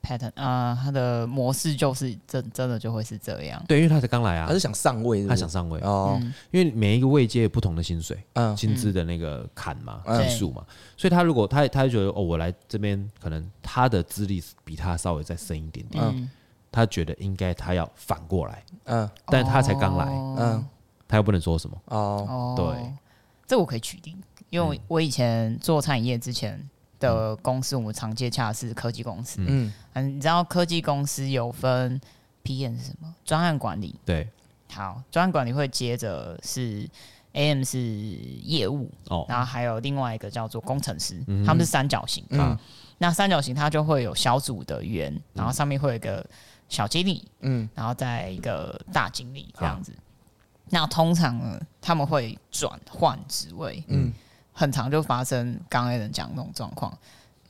[0.03, 3.63] Pattern 啊，他的模式就是真真的就会是这样。
[3.67, 5.79] 对，因为他才刚来啊，他是想上位，他想上位。
[5.79, 6.21] 哦。
[6.51, 10.65] 因为每一个位阶有不同的薪水，嗯，薪资的那个坎嘛，基数嘛，
[10.97, 16.29] 所以他如果他他就觉得哦，我来这边可能他的资历比他稍微再深一点点，
[16.69, 20.05] 他觉得应该他要反过来，嗯，但他才刚来，
[20.37, 20.65] 嗯，
[21.07, 21.77] 他又不能说什么。
[21.85, 22.93] 哦，对，
[23.47, 24.13] 这我可以取缔，
[24.49, 26.69] 因为我以前做餐饮业之前。
[27.03, 29.43] 的公司，我们常接洽的是科技公司。
[29.45, 31.99] 嗯，嗯，你知道科技公司有分
[32.45, 33.13] PM 是什么？
[33.25, 33.93] 专案管理。
[34.05, 34.27] 对，
[34.71, 36.89] 好，专案管理会接着是
[37.33, 42.23] AM 是业务，哦，然后还有另外一个叫做工程师，嗯、他们是三角形。
[42.29, 42.57] 嗯，
[42.97, 46.25] 那三角形它就会有小组的员，然后上面会有一个
[46.69, 49.93] 小经理，嗯，然后再一个大经理这样子。
[50.69, 54.13] 那通常呢，他们会转换职位，嗯。
[54.53, 56.95] 很常就发生刚才人讲那种状况，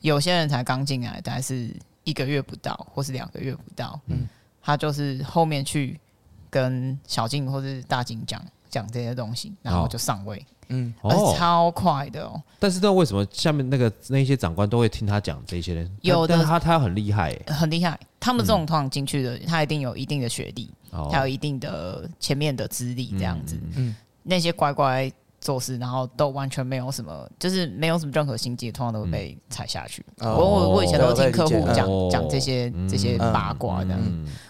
[0.00, 1.70] 有些人才刚进来，大概是
[2.02, 4.26] 一个月不到，或是两个月不到，嗯，
[4.62, 6.00] 他就是后面去
[6.48, 12.42] 跟小静或是大静讲讲这些东西，然后就上位，嗯，哦，超快的哦。
[12.58, 15.90] 但是那为什么下面那个那些长官都会听他讲这些呢？
[16.00, 17.98] 有的，他他很厉害，很厉害。
[18.18, 20.70] 他们这种通常进去的，他一定有一定的学历，
[21.10, 23.60] 还有一定的前面的资历这样子。
[23.76, 25.12] 嗯，那些乖乖。
[25.44, 30.02] 做事，然后都完全没有什么，就是没有什么任何心机，通常都会被踩下去。
[30.20, 33.94] 我我我以前都听客户讲讲这些这些八卦的，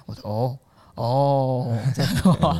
[0.06, 0.58] 我说哦
[0.94, 2.14] 哦，这样。
[2.14, 2.54] 的话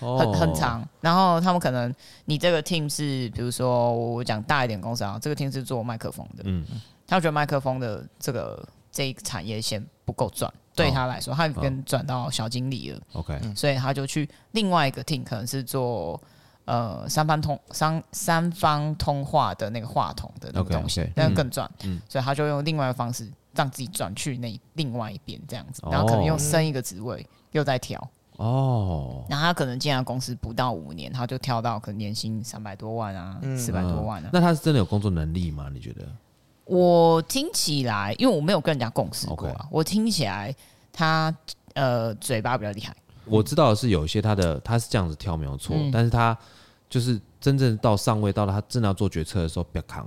[0.18, 0.84] 很很长。
[1.00, 1.94] 然后他们可能
[2.24, 6.66] 你这个 team 是，比如说我讲大一点公司啊，这个 team 是做麦克风的，嗯，
[7.06, 16.20] 他觉得麦克风的这个这一个产业线不够赚，对他来说，他跟转到小经理了，OK，所以他就去另外一个 team，可能是做。
[16.64, 28.00] 呃，三方通三三方通话的那个话筒的那个东西，那 Okay, okay, 更赚，嗯、所以他就用另外一个方式让自己转去那另外一边这样子，然后可能又升一个职位，嗯、又在调
[28.36, 29.24] 哦。
[29.28, 34.30] 然后他可能进来公司不到五年，他就跳到可能年薪三百多万啊，四百、嗯、多万啊。
[34.32, 35.68] 那他是真的有工作能力吗？
[35.72, 36.06] 你觉得？
[36.64, 39.68] 我听起来，因为我没有跟人家共事过啊，Okay.
[39.68, 40.54] 我听起来
[40.92, 41.36] 他
[41.74, 42.94] 呃嘴巴比较厉害。
[43.24, 46.36] 我知道的是有一些他的他是这样子跳没有错，嗯、但是他
[46.88, 50.06] 就是真正到上位到了他真的要做决策的时候不要扛。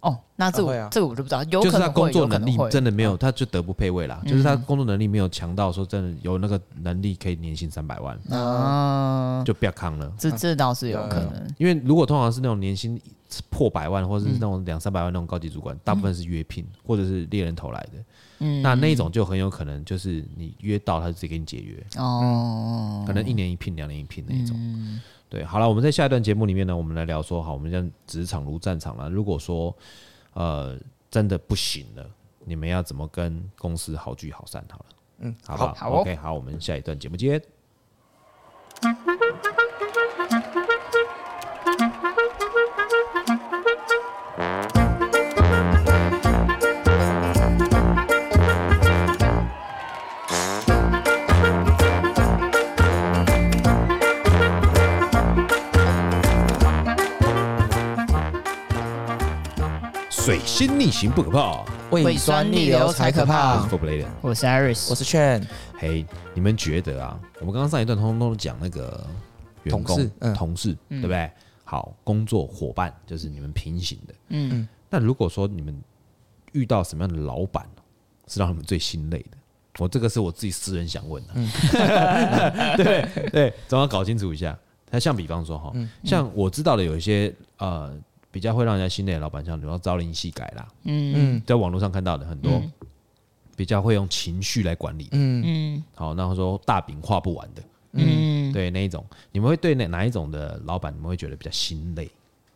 [0.00, 4.20] 哦，那这我这个我就不知道，有就是他工作能力真的没有，他就德不配位啦。
[4.26, 10.12] 就是他工作能力没有强到说真的有那个能力可以年薪三百万啊，就不要扛了。
[10.18, 13.00] 这这倒是有可能，因为如果通常是那种年薪
[13.48, 18.04] 破百万或者是那种两三百万那种高级主管，大部分是约聘或者是猎人头来的。
[18.42, 25.00] 嗯，那那种就很有可能就是你约到他就直接给你解约哦，可能一年一聘两年一聘那一种。
[25.28, 29.08] 对，好了，我们在下一段节目里面呢，我们来聊说，好，我们讲职场如战场了。
[29.08, 29.74] 如果说，
[30.34, 30.76] 呃，
[31.10, 32.04] 真的不行了，
[32.44, 34.62] 你们要怎么跟公司好聚好散？
[34.68, 34.86] 好了，
[35.20, 35.74] 嗯，好不好？
[35.74, 37.40] 好，OK，好，我们下一段节目见。
[38.82, 38.90] 水
[60.62, 63.68] 星逆行不可怕，胃酸逆流才可怕。
[64.20, 65.44] 我是 Iris，我是 Chen。
[65.76, 67.18] 嘿，你们觉得啊？
[67.40, 69.04] 我们刚刚上一段通通都讲那个
[69.64, 71.28] 员工、同事，对不对？
[71.64, 74.14] 好，工作伙伴就是你们平行的。
[74.28, 75.76] 嗯，那如果说你们
[76.52, 77.68] 遇到什么样的老板
[78.28, 79.38] 是让你们最心累的？
[79.80, 81.34] 我这个是我自己私人想问的。
[82.78, 84.56] 对对，总要搞清楚一下。
[84.88, 85.72] 他像比方说哈，
[86.04, 87.92] 像我知道的有一些呃。
[88.32, 91.36] 比较会让人家心累的老板，像比如说朝令夕改啦，嗯。
[91.36, 92.60] 嗯，在网络上看到的很多，
[93.54, 95.42] 比较会用情绪来管理的，嗯。
[95.44, 102.10] 嗯，好，然后说大饼画不完的，嗯，对那一种，你们会对哪哪一种的老板，你们会觉得比较心累？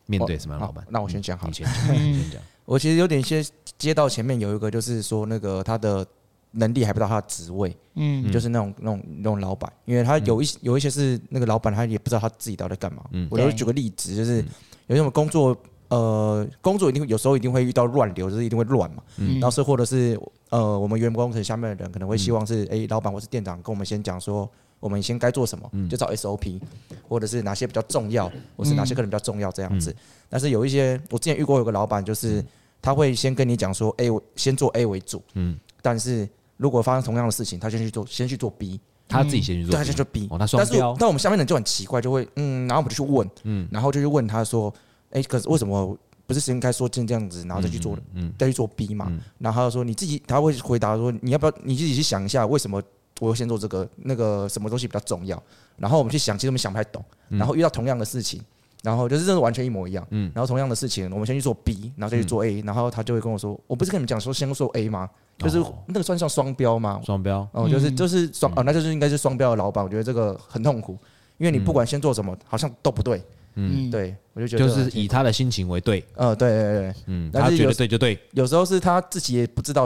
[0.07, 0.83] 面对什么样的老板？
[0.89, 2.41] 那我先讲好，你先讲，你先讲。
[2.65, 3.45] 我其实有点先
[3.77, 6.03] 接到前面有一个，就是说那个他的
[6.51, 13.05] 能力还不到他的职位，嗯，就是那种那种那种老板，因为他有一有一些是那个老板，他也不知道他自己到底干嘛。
[13.11, 14.43] 嗯，我就举个例子，就是。
[14.87, 15.55] 有些什么工作，
[15.89, 19.03] 呃，工作一定会有时候一定会遇到乱流，就是一定会乱嘛。
[19.17, 19.33] 嗯。
[19.33, 20.19] 然后是或者是
[20.49, 26.59] 呃，我们员工层下面的人可能会希望是，哎、嗯欸，老板或是店长跟我们先讲说，我们先该做什么，嗯、就找 SOP，
[27.07, 29.91] 或者是哪些比较重要，或是哪些可能比较重要这样子。
[29.91, 29.95] 嗯、
[30.29, 32.43] 但是有一些，我之前遇过有个老板，就是
[32.81, 35.21] 他会先跟你讲说，A，先做 A 为主。
[35.33, 35.59] 嗯。
[35.81, 38.79] 但是如果发生同样的事情，他先去做，先去做 B。
[39.07, 40.27] 他自己先去做，对，他先去 B。
[40.29, 40.95] 哦，他双标。
[40.99, 44.73] 但我们下面人就很奇怪，就会嗯，然后我们就去问，嗯，然后就去问他说，
[45.11, 49.11] 哎，可是为什么不是应该说先这样子，然后再去做，嗯，再去做 B 嘛？
[49.39, 52.81] 然后他就说你自己，他会回答说，你要不要你自己去想一下，为什么
[53.19, 53.87] 我要先做这个？
[53.97, 55.41] 那个什么东西比较重要？
[55.77, 57.03] 然后我们去想，其实我们想不太懂。
[57.29, 58.41] 然后遇到同样的事情，
[58.87, 60.07] 然后就是真的完全一模一样。
[60.11, 65.09] 嗯，然后同样的事情，我们先去做 B，然后再去做 A，然后他就会跟我说，我不是跟你们讲说先做 A 吗？
[65.37, 67.01] 就是那个算上双标吗？
[67.03, 69.83] 双标哦，就是就是双哦，那就是应该是双标的老板。
[69.83, 70.97] 我觉得这个很痛苦，
[71.37, 73.21] 因为你不管先做什么，好像都不对。
[73.55, 76.01] 嗯，对，我就觉得就是以他的心情为对。
[76.15, 78.17] 呃，对对对，嗯，他觉得对就对。
[78.31, 79.85] 有时候是他自己也不知道，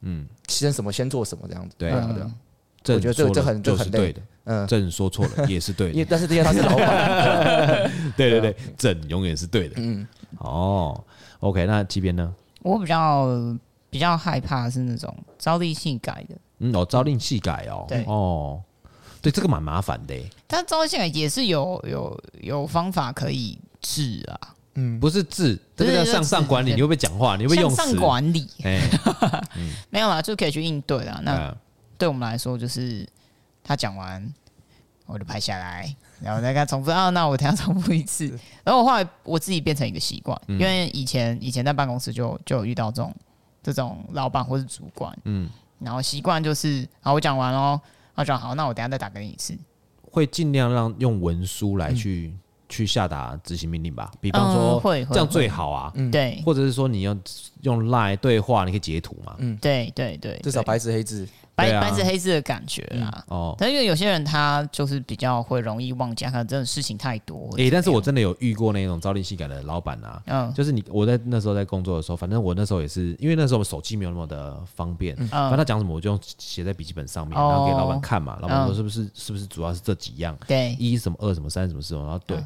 [0.00, 1.76] 嗯，先什么先做什么这样子。
[1.78, 2.10] 对啊，
[2.82, 4.20] 对，我觉得这这很这很累的。
[4.44, 7.90] 嗯，朕说错了 也是对的，但是这些他是老板。
[8.16, 9.74] 对 对对，朕永远是对的。
[9.78, 10.06] 嗯，
[10.38, 11.04] 哦
[11.40, 12.34] ，OK，那这边呢？
[12.62, 13.28] 我比较。
[13.90, 18.60] 比较害怕是那种朝令夕改的，嗯，哦，朝令夕改哦，对，哦，
[19.22, 20.16] 对，这个蛮麻烦的。
[20.48, 26.70] 但朝令夕改也是有有有方法可以治啊，嗯，不是治，这个叫向上管理。
[26.74, 27.36] 你会不会讲话？
[27.38, 27.76] 你会不会用词？
[27.76, 28.80] 向上管理，哎，
[29.90, 31.20] 没有啦，就可以去应对啦。
[31.22, 31.56] 那
[31.96, 33.08] 对我们来说，就是
[33.64, 34.32] 他讲完，
[35.06, 37.10] 我就拍下来，然后再看重复啊。
[37.10, 38.28] 那我等下重复一次。
[38.62, 43.12] 然后我后来我自己变成一个习惯，因为以前以前在办公室就就有遇到这种。
[43.64, 45.48] 这种老板或是主管，嗯，
[45.78, 47.80] 然后习惯就是，好，我讲完喽，
[48.14, 49.56] 他讲好，那我等下再打给你一次，
[50.10, 57.16] 会尽量让用文书来去、嗯、去下达执行命令吧，比方说，会这样最好啊，对，或者是说你要
[57.62, 61.26] 用 LINE 对话，你可以截图嘛，嗯，对对对，至少白纸黑字。
[61.54, 67.48] 白白纸黑字的感觉啦，哦，但因为有些人他就是比较会容易忘记，可能真的事情太多。
[67.56, 82.36] 诶，但是我真的有遇过那种朝令夕改的老板啊，嗯，就是你我在那时候在工作的时候，反正我那时候也是，因为那时候手机没有那么的方便，反正他讲什么我就写在笔记本上面，然后给老板看嘛，老板说是不是是不是主要是这几样，对，一什么二什么三什么四，然后对，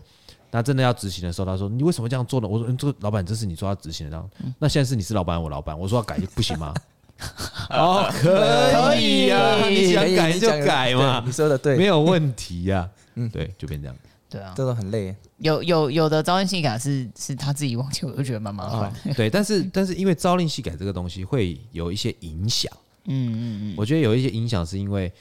[0.50, 2.46] 那真的要执行的时候，他说你为什么这样做呢？
[2.46, 6.74] 我说嗯这个老板这是你说要执行的，这样，那现在是你是老板我老板，我说要改就不行吗？
[7.70, 12.88] 哦，可以呀，你想改就改嘛，你说的对，没有问题呀。
[13.16, 13.96] 嗯，对，就变这样。
[14.30, 15.14] 对啊，这都很累。
[15.38, 18.92] 有有有的招令夕改是是他自己忘记，我就觉得蛮麻烦。
[19.16, 22.72] 对， 但是但是因为招令夕改这个东西会有一些影响。
[23.06, 25.12] 嗯嗯嗯，我觉得有一些影响是因为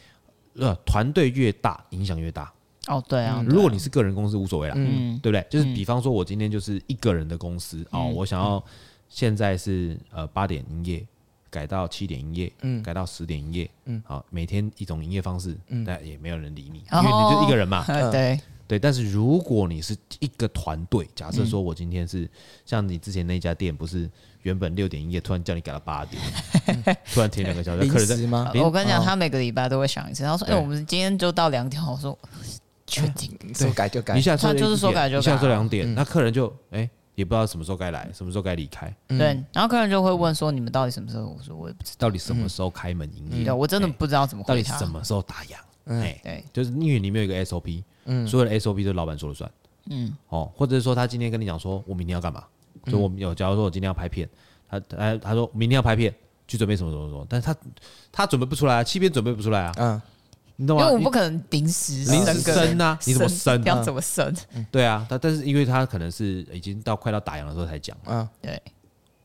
[0.55, 2.51] 呃团队越大影响越大。
[2.87, 5.45] 哦，对啊，如果你是个人公司无所谓啦，嗯，对不对？
[5.49, 8.63] 就是比方说我今天就是一个人的公司哦，我想要。
[9.09, 11.07] 现在是呃八点营业，
[11.49, 18.77] 改到七点营业，嗯，改到十点营业，嗯，好，每天一种营业方式，嗯，但也没有人理你，因为你就一个人嘛， 对对。
[18.77, 22.29] 但是如果你是一个团队，假设说我今天是
[22.65, 24.09] 像你之前那家店，不是
[24.41, 26.21] 原本六点营业，突然叫你改到八点，
[27.13, 28.51] 突然停两个小时，客人在吗？
[28.55, 32.17] 我跟你讲，他每个礼拜都会想一次，他说：“哎，我们今天就到两点。”我说
[32.85, 36.89] ：“确定，说改就改。”一下他就是说改就改，一下说两点，那客人就哎。
[37.17, 38.95] 也不知道什么时候该来，什么时候该离开。
[39.07, 43.43] 对，然后客人就会问说：“你们到底什么时候？”我说：“我也不知道。”到底什么时候开门营业？
[43.43, 44.43] 对，我真的不知道怎么。
[44.43, 45.55] 到底什么时候打烊？
[45.85, 49.51] 哎，对，就是因为里面有一个 SOP，嗯，所有的 SOP 都是老板说了算，
[49.89, 52.43] 嗯，哦，或者是说他今天跟你讲说，我明天要干嘛？
[52.85, 54.29] 就我们有，假如说我今天要拍片，
[54.69, 56.13] 他他他说明天要拍片，
[56.47, 57.55] 去准备什么什么什么，但是他
[58.11, 60.01] 他准备不出来啊，七边准备不出来啊，嗯。
[60.59, 60.83] 你懂吗？
[60.83, 63.63] 因为我们不可能临时临时生啊，你怎么生？
[63.63, 64.35] 要怎么生？
[64.71, 68.61] 对啊，他但是因为他可能是已经到快到打烊的时候才讲，嗯，对，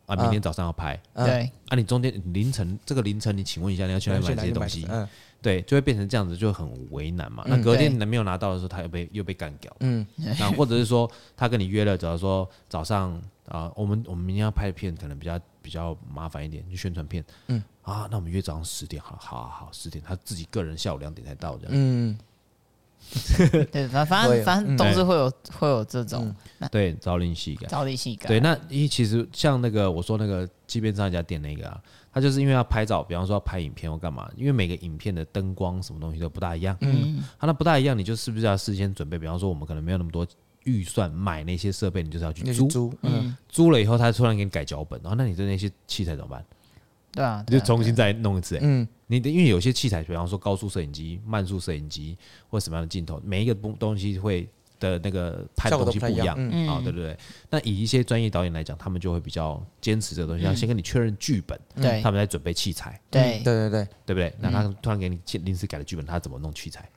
[0.06, 4.86] 啊，明天早上要拍，对，啊，你中间凌晨这个凌晨，你请问一下，你要去哪里买这些东西？
[4.90, 5.08] 嗯，
[5.40, 7.42] 对，就会变成这样子，就很为难嘛。
[7.46, 10.06] 那隔天你没有拿到的时候，他又被又被干掉，嗯，
[10.38, 13.18] 那或者是说他跟你约了，假如说早上
[13.48, 17.62] 啊，我们我们明天要拍的片，可能比较比较麻烦一点，就宣传片，嗯。
[17.82, 21.70] 啊，那我们约早上十点，好好好，十点，他自己个人下午两点才到这样。
[21.70, 22.16] 嗯，
[23.72, 26.34] 对，反反正反正总是会有会有这种
[26.70, 28.28] 对朝令夕改，朝令夕改。
[28.28, 36.76] 对，那因为其实像那个我说那个街边上一家店那个啊，他就是因为要拍照，比方说要拍影片或干嘛，因为每个影片的灯光什么东西都不大一样。
[36.82, 39.18] 嗯，他那不大一样，你就是不是要事先准备？
[39.18, 40.24] 比方说我们可能没有那么多
[40.62, 42.94] 预算买那些设备，你就是要去租。
[43.02, 46.44] 嗯，租了以后他突然给你改脚本，然后那你的那些器材怎么办？
[47.12, 48.58] 对啊，就重新再弄一次。
[48.60, 52.16] 嗯，你的因为有些器材，比方说高速摄影机、慢速摄影机
[52.48, 54.48] 或什么样的镜头，每一个东东西会
[54.80, 56.36] 的那个拍的东西不一样
[56.66, 57.16] 啊，对不对？
[57.50, 64.34] 那以一些专业导演来讲，他们就会比较坚持这个东西，要先跟你确认剧本，对，他们在准备器材，对，对对对，对不对？
[64.40, 66.88] 那他突然给你临时改了剧本，他怎么弄器材？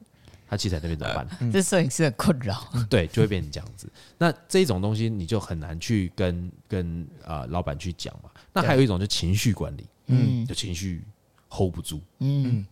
[0.48, 1.52] 他器材那边怎么办？
[1.52, 3.92] 这摄影师的困扰， 对，就会变成这样子。
[4.18, 8.30] 那这种东西你就很难去跟跟啊老板去讲嘛。
[8.54, 9.88] 那还有一种就情绪管理。
[10.08, 11.04] 嗯，就情绪
[11.50, 12.66] hold 不住，嗯。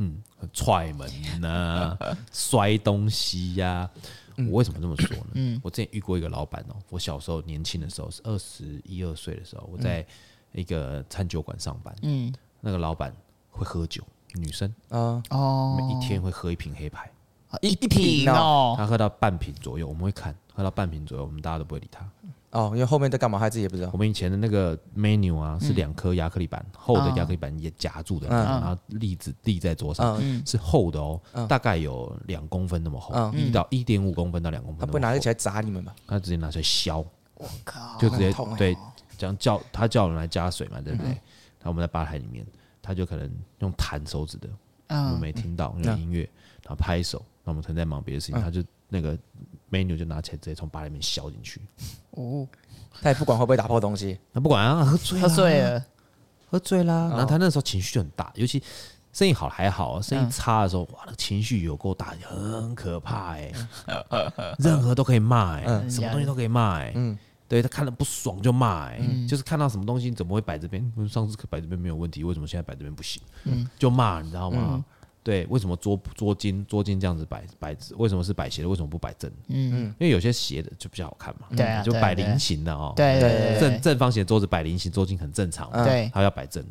[0.00, 0.22] 嗯，
[0.52, 1.10] 踹门
[1.40, 1.98] 呐，
[2.32, 3.90] 摔东西呀。
[4.48, 5.30] 我为什么这么说呢？
[5.34, 10.06] 嗯，我之前遇过一个老板哦，我小时候年轻的时候是二十一二岁的时候，我在
[10.52, 13.12] 一个餐酒馆上班，嗯，那个老板
[13.50, 14.00] 会喝酒，
[14.34, 14.72] 女生。
[14.90, 15.20] 啊。
[15.30, 17.10] 哦，每一天会喝一瓶黑牌，
[17.60, 22.08] 一瓶哦，他喝到半瓶左右，我们会看，喝到半瓶左右，我们大家都不会理他。
[22.50, 23.90] 哦，因为后面在干嘛，他自己也不知道。
[23.92, 34.80] 我们以前的那个 menu 啊，是两颗亚克力板，厚的亚克力板也夹住的，然后立子立在桌上，是厚的哦，大概有两公分那么厚，一到一点五公分到两公分。
[34.80, 35.94] 他不会拿起来砸你们吧？
[36.06, 36.98] 他直接拿出来削，
[37.34, 38.76] 我靠，就直接对，
[39.18, 41.10] 这样叫他叫人来加水嘛，对不对？
[41.10, 42.46] 然后我们在吧台里面，
[42.80, 44.48] 他就可能用弹手指的，
[44.88, 46.20] 我们没听到用音乐，
[46.62, 49.18] 然后拍手，那我们可能在忙别的事情，他就那个。
[49.70, 51.60] menu 就拿起来直接从吧里面削进去，
[52.12, 52.48] 哦，
[53.02, 55.84] 他也不管会不会打破东西， 他不管啊，喝醉喝醉了，
[56.50, 57.08] 喝醉啦。
[57.10, 58.62] 然后他那时候情绪就很大，尤其
[59.12, 63.52] 生意好还好，生意差的时候，哇，那情绪有够大，很可怕哎，
[64.58, 73.22] 任何都可以骂哎，什么东西都可以骂哎，嗯，对他看了不爽就骂哎，就是看到什么东西怎么会摆这边，上次摆这边没有问题，为什么现在摆这边不行？
[73.44, 74.82] 嗯，就骂你知道吗？
[75.28, 77.94] 对，为什么桌桌巾桌巾这样子摆摆子？
[77.98, 78.68] 为什么是摆斜的？
[78.70, 79.30] 为什么不摆正？
[79.48, 81.48] 嗯嗯，因为有些斜的就比较好看嘛。
[81.54, 82.94] 对啊，就摆菱形的哦。
[82.96, 85.70] 对对正正方形的桌子摆菱形，桌巾很正常。
[85.84, 86.64] 对，他要摆正，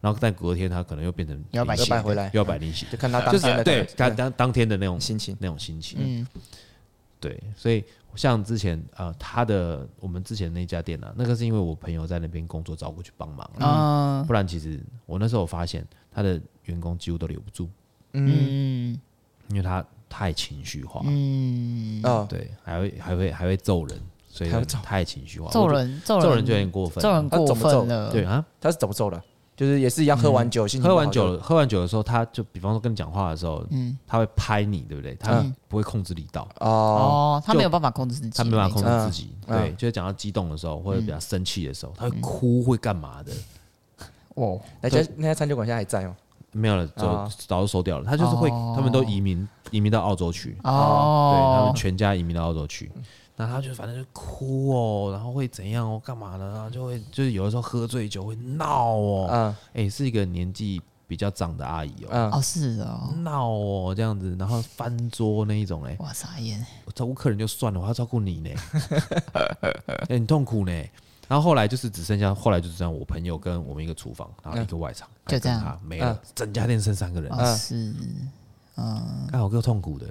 [0.00, 5.98] 然后但隔天他可能又变成要摆摆回来，又要摆菱形，就看他当天的对当当当天的那种心情，那种心情。
[6.00, 6.24] 嗯，
[7.18, 7.84] 对，所以
[8.14, 14.22] 像之前呃，他的我们之前那家店呢，那个是因为我朋友在那边工作，找过去帮忙啊。
[14.24, 17.68] 不然其实我那时候发现他的员工几乎都留不住。
[18.12, 18.98] 嗯，
[19.50, 26.28] 因为他太情绪化，嗯，哦，对，还会还会还会揍人，所以他太情绪化，揍人揍人。
[26.28, 29.22] 就有点过分，揍人过分了，对啊，他是怎么揍的？
[29.56, 35.16] 就是也是一样，喝完酒，喝完酒，喝完酒的时候，他就比方说跟你讲话的时候，嗯，他会拍你，对不对？
[35.16, 43.32] 他不会控制力道，哦，他没有办法控制自己，他没办法控制自己，对，就是讲到激动的时候或者比较生气的时候，他会哭，会干嘛的？
[44.34, 46.16] 哦，那家那家餐酒馆现在还在吗？
[46.58, 48.04] 没有了，早早就收掉了。
[48.04, 50.56] 他就是会，他们都移民移民到澳洲去。
[50.64, 52.90] 哦，对，他们全家移民到澳洲去。
[53.36, 56.50] 那他就反正就哭哦，然后会怎样哦，干嘛的？
[56.50, 59.28] 然后就会就是有的时候喝醉酒会闹哦。
[59.30, 62.08] 嗯，哎，是一个年纪比较长的阿姨哦。
[62.10, 65.96] 嗯，哦是哦，闹哦这样子，然后翻桌那一种哎。
[66.00, 66.66] 哇，傻眼！
[66.84, 68.50] 我照顾客人就算了，我要照顾你呢。
[70.08, 70.72] 哎，很痛苦呢。
[71.28, 77.94] 然后后来就是只剩下后来就是这样，我朋友跟我们一个厨房，然后一个外场，就这样他没了，整家店剩三个人，是，
[78.76, 80.06] 嗯，刚好够痛苦的。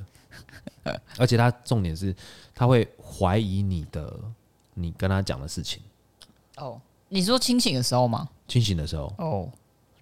[1.18, 2.15] 而且他重点是，
[2.55, 4.13] 他会怀疑你的，
[4.74, 5.82] 你跟他讲的事情。
[6.57, 8.30] 哦，你说清醒的时候吗？
[8.47, 9.11] 清醒的时候。
[9.18, 9.49] 哦，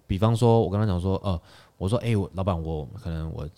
[0.06, 1.40] 比方说，我跟他讲说，呃，
[1.76, 3.48] 我说，哎、欸，老板，我可能我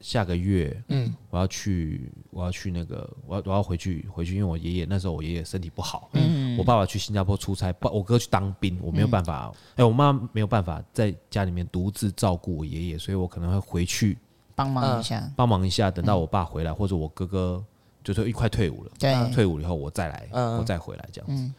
[0.00, 9.78] 下个月，嗯，我要去，我要去那个，我要我要回去回去，因为我爷爷那时候我爷爷身体不好，嗯，我爸爸去新加坡出差，爸，我哥去当兵，我没有办法，哎、嗯。
[9.78, 14.18] 欸，我妈没有办法在家里面独自照顾我爷爷，所以我可能会回去。
[14.54, 17.62] 帮忙一下，帮忙一下，等到我爸回来，或者我哥哥
[18.02, 21.52] 就是一块退伍了，对，退伍以后我再来，我再回来这样子。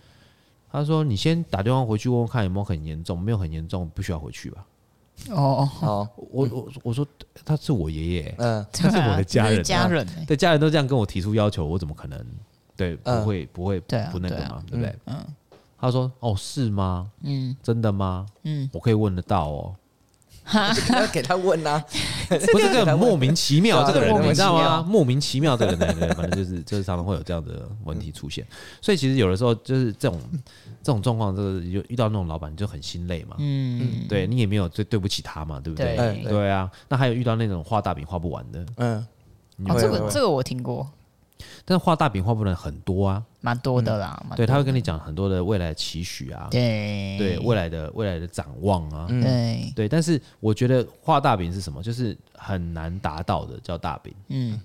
[0.69, 4.65] 他说：“你先打电话回去问问看有没有很严重，没有很严重，不需要回去吧？”
[5.29, 7.05] 哦哦，我我我说
[7.43, 10.07] 他是我爷爷，嗯，他是我的家人， 家人。
[10.27, 12.25] 对家人都这样跟我提出要求，我怎么可能？
[12.75, 14.95] 对不会不会不那个嘛，对不对？
[15.05, 15.15] 嗯，
[15.79, 17.11] 他说：“哦，是吗？
[17.23, 18.25] 嗯，真的吗？
[18.43, 19.75] 嗯，我可以问得到哦。”
[20.93, 21.83] 要 给他问呐，
[22.51, 24.85] 不是这个莫名其妙 这个人，你知道吗？
[24.87, 28.45] 莫名其妙这个人，反正就是就是常常会有这样的问题出现。
[28.81, 30.19] 所以其实有的时候就是这种
[30.81, 33.35] 这种状况，就是有遇到那种老板就很心累嘛。
[33.39, 36.23] 嗯，对你也没有对对不起他嘛，对不对？
[36.27, 36.69] 对啊。
[36.87, 39.05] 那还有遇到那种画大饼画不完的，嗯，
[39.77, 40.87] 这个这个我听过。
[41.69, 44.25] 但是画大饼画不能很多啊，蛮多的啦。
[44.37, 49.89] 对，他会跟你讲很多的未来的期许啊，对对，未来的未来的展望啊，对对。
[49.89, 51.83] 但是我觉得画大饼是什么？
[51.83, 54.57] 就是很难达到的叫大饼，嗯，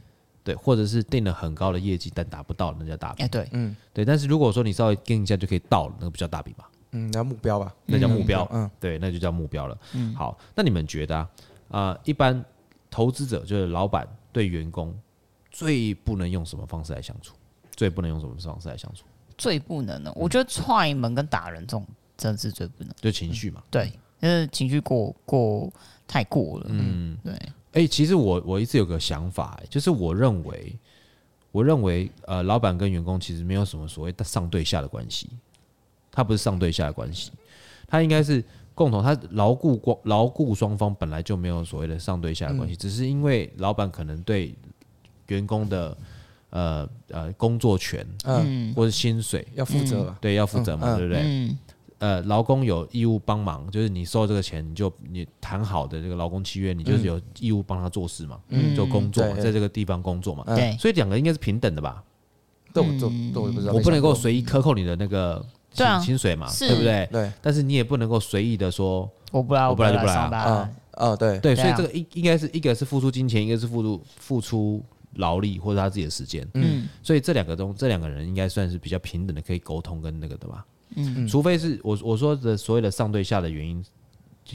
[0.45, 4.05] 对，或者是定了很高的业绩但达不到那叫大饼，哎对，嗯对。
[4.05, 6.71] 但是如果说你稍微跟一下就可以到了，那个不叫大饼吧？
[6.93, 9.77] 嗯，那叫目标吧，那叫目标，嗯，对，那就叫目标了。
[9.95, 11.27] 嗯，好，那你们觉得
[11.69, 12.45] 啊，一般
[12.89, 14.97] 投资者就是老板对员工。
[15.53, 17.35] 最不能用什么方式来相处？
[17.77, 19.05] 最不能用什么方式来相处？
[19.37, 20.13] 最不能呢？
[20.15, 21.87] 我觉得踹门跟打人这种
[22.17, 22.95] 真的是最不能。
[23.01, 25.73] 就情绪嘛、嗯，对，因为情绪过过
[26.07, 26.67] 太过了。
[26.69, 27.33] 嗯，对。
[27.33, 30.79] 哎、欸，其实我我一直有个想法，就是我认为，
[31.51, 35.29] 我认为，呃，老板跟员工其实没有什么所谓的上对下的关系，
[36.11, 37.33] 他不是上对下的关系，
[37.89, 38.45] 他应该是
[38.75, 44.55] 共同，他牢固光牢固双方本来就没有所谓的上对下的关系，嗯、只是因为老板可能对。
[45.29, 45.97] 员工的
[46.51, 49.47] 呃呃工作权，嗯，或者薪水。
[49.55, 51.23] 要负责，对，要负责嘛，对不对？
[51.25, 51.59] 嗯。
[51.99, 58.75] 呃，劳工有义务帮忙，就是你收这个钱，你就你谈好的这个劳工契约，你就是有义务帮他做事嘛，嗯。
[58.75, 62.03] 做工作，在这个地方工作嘛，对，所以两个应该是平等的吧？
[62.73, 65.45] 都都都不知道，我不能够随意克扣你的那个
[66.05, 67.09] 薪水嘛，对不对？
[67.13, 71.39] 对，但是你也不能够随意的说我不来，我不来就不来啊，啊，对。
[71.39, 74.83] 对，所以这个应应该是一个是付出金钱，一个是付出付出。
[75.17, 80.65] 劳力或者他自己的时间，嗯，所以这两个中，这两个人应该算是比较平等的，可以沟通跟那个的吧，
[80.97, 83.85] 嗯，除非是我我说的所谓的上对下的原因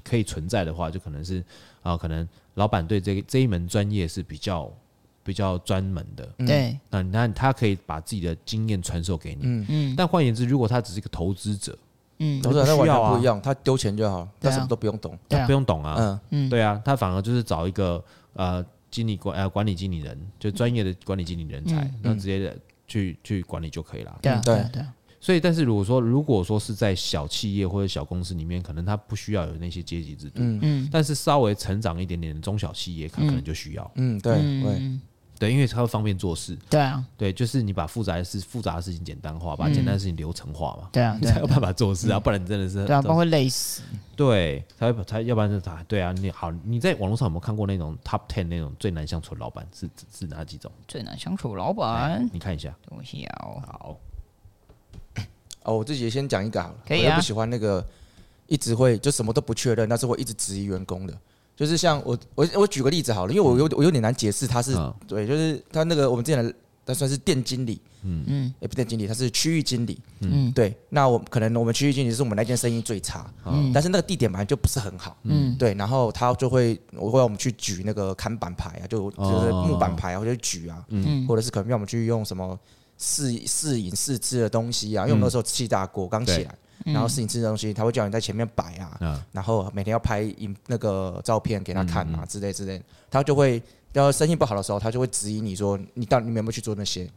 [0.03, 1.43] 可以存在的话，就可能是
[1.83, 4.71] 啊，可能老板对这个这一门专业是比较
[5.23, 9.65] 比较专门的，对，那你看他可以把自己的经验传授给你，嗯。
[9.69, 11.77] 嗯，但换言之，如果他只是一个投资者，
[12.17, 18.03] 嗯，投资者他完全不一样，他丢钱就好，他什么都不用懂，他不用懂啊，嗯嗯，对啊，他反而就是找一个
[18.33, 18.65] 呃。
[18.97, 24.17] 经理管呃管理经理人，就专业的管理经理人才，那直接去去管理就可以了。
[24.21, 24.83] 对对对。
[25.19, 30.37] 所以，但是如果说如果说是在小企业或者小公司里面，可能他不需要有那些阶级制度。
[30.37, 30.89] 嗯嗯。
[30.91, 33.91] 但是稍微成长一点点的中小企业，可能就需要。
[33.95, 34.99] 嗯，对对。
[35.39, 36.57] 对，因为它会方便做事。
[36.67, 40.89] 对啊，对，就是你把复杂的事、复杂的事情简单化，把简单的事情流程化嘛。
[40.91, 43.83] 对啊，你才有办法做事啊，不然你真的是对啊，不然会累死。
[44.17, 50.71] 对，才会才要不然就他对啊，你好，你在网络上有没有看过那种 top ten 那种最难相处的老板是是哪几种？
[50.87, 52.75] 最难相处老板，你看一下。
[52.89, 53.97] 东西哦，好。
[55.63, 56.75] 哦，我自己先讲一个好了。
[56.87, 57.11] 可以啊。
[57.11, 57.85] 我不喜欢那个
[58.47, 61.15] 一直会就什么都不确认，但是会一直质疑员工的。
[61.55, 64.75] 就是像我我我举个例子好了，因为我有我有点难解释，他是
[65.07, 66.53] 对，就是他那个我们之前的
[66.87, 68.23] 他算是店经理，嗯。
[68.25, 70.51] 嗯，也不店经理，他是区域经理，嗯。
[70.53, 70.75] 对。
[70.89, 75.55] 那我可能我们区域经理是我们那间生意最差，嗯，但是那个地点本来就不是很好，嗯。
[75.57, 75.73] 对。
[75.73, 82.57] 然后他就会我会让我们去举那个看板牌啊，就就是木板牌啊，或者举啊，嗯，或者是可能让我们去用什么
[82.97, 86.55] 试试饮试吃的东西啊，因为我们那时候气大锅刚起来。
[86.85, 92.81] 然后试你吃的东西，他会叫你在前面摆啊，然后每天要拍影那个照片给他看啊，之类之类。
[93.09, 93.61] 他就会，
[93.97, 97.09] 要生意不好的时候，他就会质疑你说，你到底你有没有去做那些？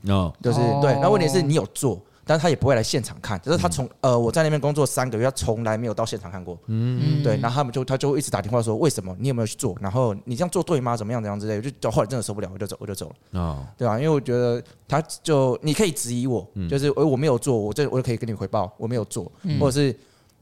[0.43, 0.99] 就是对。
[1.01, 6.59] 那问题是你有做，但是他也不会来现场看，就是他从呃我在那边工作三个月，他从来没有到现场看过。
[6.67, 9.77] 嗯，对，然后他们就他就一直打电话说，为什么你有没有去做？
[9.81, 10.97] 然后你这样做对吗？
[10.97, 13.41] 怎么样怎样之类的，就后来真的受不了，我就走，我就走了。
[13.41, 13.99] 哦，对吧？
[13.99, 19.95] 因为我觉得他就你可以质疑我，就是我没有做，我这我就可以跟你回报我没有做，或者是。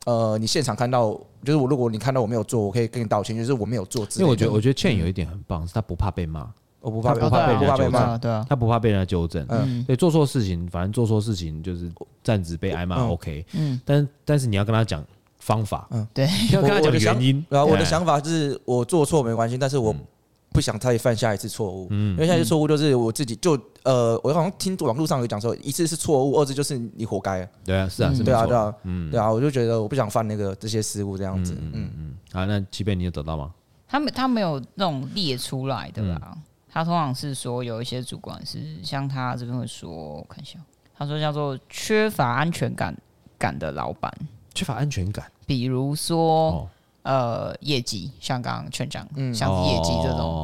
[0.06, 1.10] 呃，你现场看到，
[1.44, 4.06] 就是我，如果你看到我没有做，我可以跟你道歉，就是我没有做。
[4.16, 6.48] 因为我觉得，我觉得 Chen 有一点很棒，是他不怕被骂，
[6.80, 9.44] 我不怕，不怕被不怕被骂，对啊，他不怕被人家纠正。
[9.48, 11.90] 嗯，对，做错事情，反正做错事情就是
[12.22, 13.44] 站直被挨骂，OK。
[13.52, 15.04] 嗯，但但是你要跟他讲
[15.38, 17.44] 方法，嗯，对，要跟他讲原因。
[17.48, 19.94] 然后我的想法是我做错没关系，但是我。
[20.50, 23.52] 不想再犯下一次错误，嗯，因为下一次错误就是我自己就
[23.84, 27.48] 呃，我好像听网络上有讲说，一次是错误，二次就是你活该。
[27.64, 31.90] 对啊，是啊，是对啊，对啊，嗯，对啊，我就觉得我不想犯那个这些失误这样子，嗯。
[31.96, 32.14] 嗯。
[32.32, 33.52] 啊，那七贝你有得到吗？
[33.86, 36.36] 他没，他没有那种列出来的啦。
[36.70, 40.58] 他通常是说有一些主管是像他这边会说，我看一下，
[40.96, 42.96] 他说叫做缺乏安全感
[43.38, 44.12] 感的老板，
[44.54, 46.68] 缺乏安全感，比如说。
[47.04, 50.37] 呃，业绩像刚刚劝讲，像业绩这种，嗯，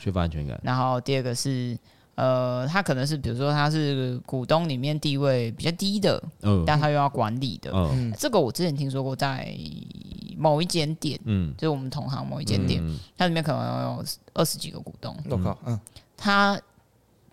[0.00, 0.58] 缺乏安全感。
[0.64, 1.78] 然后第二个是，
[2.14, 9.54] 呃，他可能是比如说他是股东里面地位比较低的，嗯，但他又要管理的，嗯，这个我之前听说过，在
[10.36, 12.82] 某一间店，嗯，就是我们同行某一间店，
[13.16, 15.78] 它里面可能有二十几个股东，我靠，嗯，
[16.16, 16.58] 他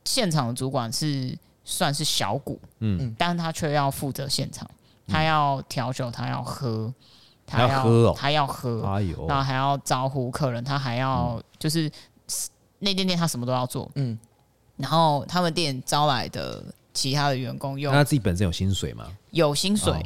[0.03, 4.69] 现场的主管是算是小股，嗯，但是他却要负责现场，
[5.07, 6.93] 他要调酒，他要喝。
[7.49, 8.81] 他要喝哦，他要喝，
[9.25, 11.89] 然后还要招呼客人，他还要就是
[12.79, 14.17] 那间店他什么都要做，嗯，
[14.75, 16.63] 然后他们店招来的
[16.93, 19.07] 其他的员工用，他自己本身有薪水吗？
[19.31, 20.03] 有薪水，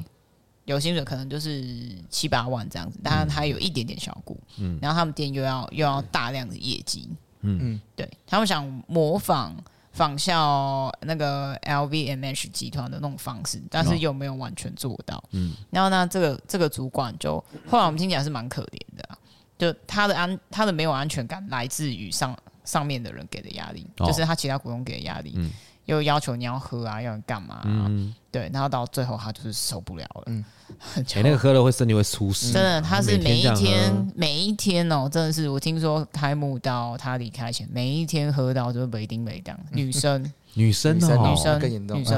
[0.65, 1.63] 有薪水可能就是
[2.09, 7.09] 七八万这样子，但是他有一点点小股，嗯，然后他们店又要又要大量的业绩，
[7.41, 7.59] 嗯。
[7.61, 9.55] 嗯，对他们想模仿。
[9.93, 15.21] 仿效那个 LVMH 集团的那种方式，但是又没有完全做到。
[15.31, 19.09] 嗯，然后呢，这个这个主管就后来我们听起来是蛮可怜的，
[19.57, 22.33] 就他的安他的没有安全感来自于上
[22.63, 25.33] 上面的人给的压力，就是他其他股东给的压力，
[25.85, 27.61] 又要求你要喝啊，要你干嘛？
[27.65, 30.23] 嗯，对，然后到最后他就是受不了了。
[30.27, 30.43] 嗯。
[30.95, 32.53] 哎，那个喝了会身体会出事。
[32.53, 39.57] 真的，他是每一天每一天哦，真的是我听说开幕到他离开前，每一天喝到就是没丁没当。
[39.71, 40.23] 女生，
[40.55, 41.01] 女生，女
[41.35, 42.17] 生，女生，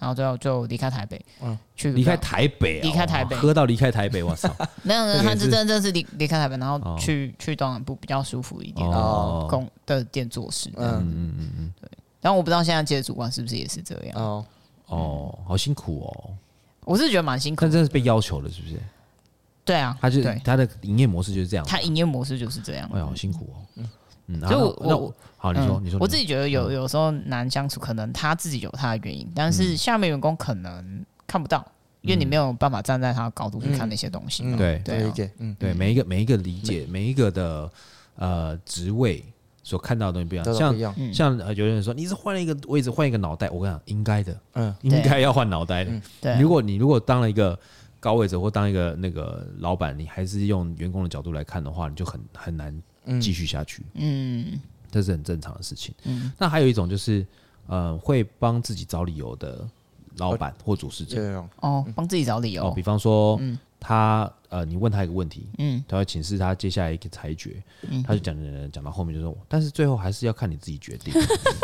[0.00, 4.52] 然后最后就离开台北，嗯，去离开台北，离开台北，喝到离开台北，我操！
[4.82, 10.68] 没有，他是真正是离离开台北，然后去去东南部比较舒服一点的工的店做事。
[10.76, 11.88] 嗯嗯嗯嗯，对。
[12.22, 14.16] 然后我不知道现在接的主管是不是也是这样？
[14.16, 14.46] 哦
[14.86, 16.30] 哦，好辛苦哦。
[16.84, 18.76] 我是觉得蛮辛苦，但真的是被要求的，是不是？
[19.64, 22.88] 对啊，他就他的营业模式就是这样，他营业模式就是这样。
[22.94, 23.56] 哎呀，好辛苦哦。
[23.76, 23.90] 嗯
[24.28, 31.64] 嗯，所以我我好，你说你说，我自己觉得有有时候难相处，可能他自己有他的原因，但是下面员工可能看不到，
[32.02, 34.44] 因为你没有办法站在他的高度去看那些东西。
[34.56, 35.30] 对对，理解。
[35.38, 37.70] 嗯，对，每一个每一个理解，每一个的
[38.16, 39.24] 呃职位。
[39.62, 46.40] 所看到的东西不一样，像、嗯、像呃，有人说你是换了一个位置，换一个脑袋，我跟你讲，应该的，嗯，应该要换脑袋的。
[46.40, 47.58] 如果你如果当了一个
[48.00, 52.82] 高位者或当一个那个老板，你还是用员工的角度来看的话，你就很很难
[53.20, 53.84] 继续下去。
[53.94, 54.60] 嗯，
[54.90, 55.94] 这是很正常的事情。
[56.04, 57.24] 嗯，那还有一种就是
[57.66, 59.64] 呃，会帮自己找理由的
[60.16, 61.44] 老板或主事者。
[61.60, 62.64] 哦，帮自己找理由。
[62.64, 63.58] 哦，比方说，嗯。
[63.84, 71.14] 他呃，你问他一个问题，嗯，他会请示他接下来一个裁决，嗯，他就讲讲讲到后面就说，但是最后还是要看你自己决定，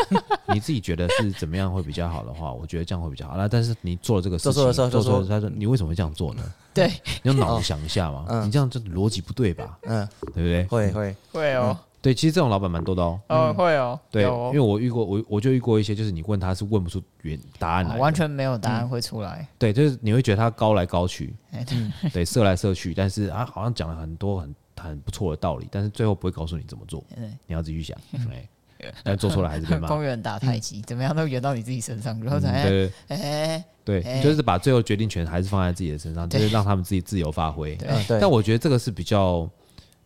[0.53, 3.37] 你自己觉得是怎么样会比较好的话，我觉得这样会比较好。
[3.37, 6.43] 那但是你做了这个事情，做错做错，他说你为什么会这样做呢？
[6.73, 6.89] 对，
[7.23, 9.79] 你用脑子想一下嘛，你这样就逻辑不对吧？
[9.83, 10.65] 嗯，对不对？
[10.65, 11.79] 会会会哦。
[12.01, 13.21] 对，其实这种老板蛮多的哦。
[13.27, 13.99] 嗯，会哦。
[14.11, 19.47] 对，因为我遇过，我我就遇过一些，就是你问他是问不出原答案来，完全没有答案会出来。
[19.59, 21.35] 对，就是你会觉得他高来高去，
[22.13, 27.05] 对，射来射去，但是啊，好像讲了很多很很不错的道理，但是最后不会告诉你怎么做，
[27.47, 27.99] 你要自己去想。
[28.13, 28.49] 对，
[29.03, 29.89] 但做出来还是被骂。
[29.89, 37.75] 公园打太极，怎么样都圆到你自己身上，然后才对，哎，对，就是把最后决定权还是放在自己的身上，就是让他们自己自由发挥。
[37.75, 39.51] 对，但我觉得这个是比较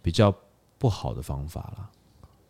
[0.01, 0.34] 比较
[0.82, 1.90] 不好的方法了。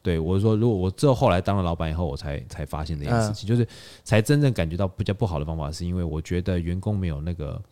[0.00, 3.68] 对，我是说，如果我之后后来当了老板以后，我才才发现这件事情，就是
[4.02, 7.62] 才真正感觉到比较不好的方法，是因为我觉得员工没有那个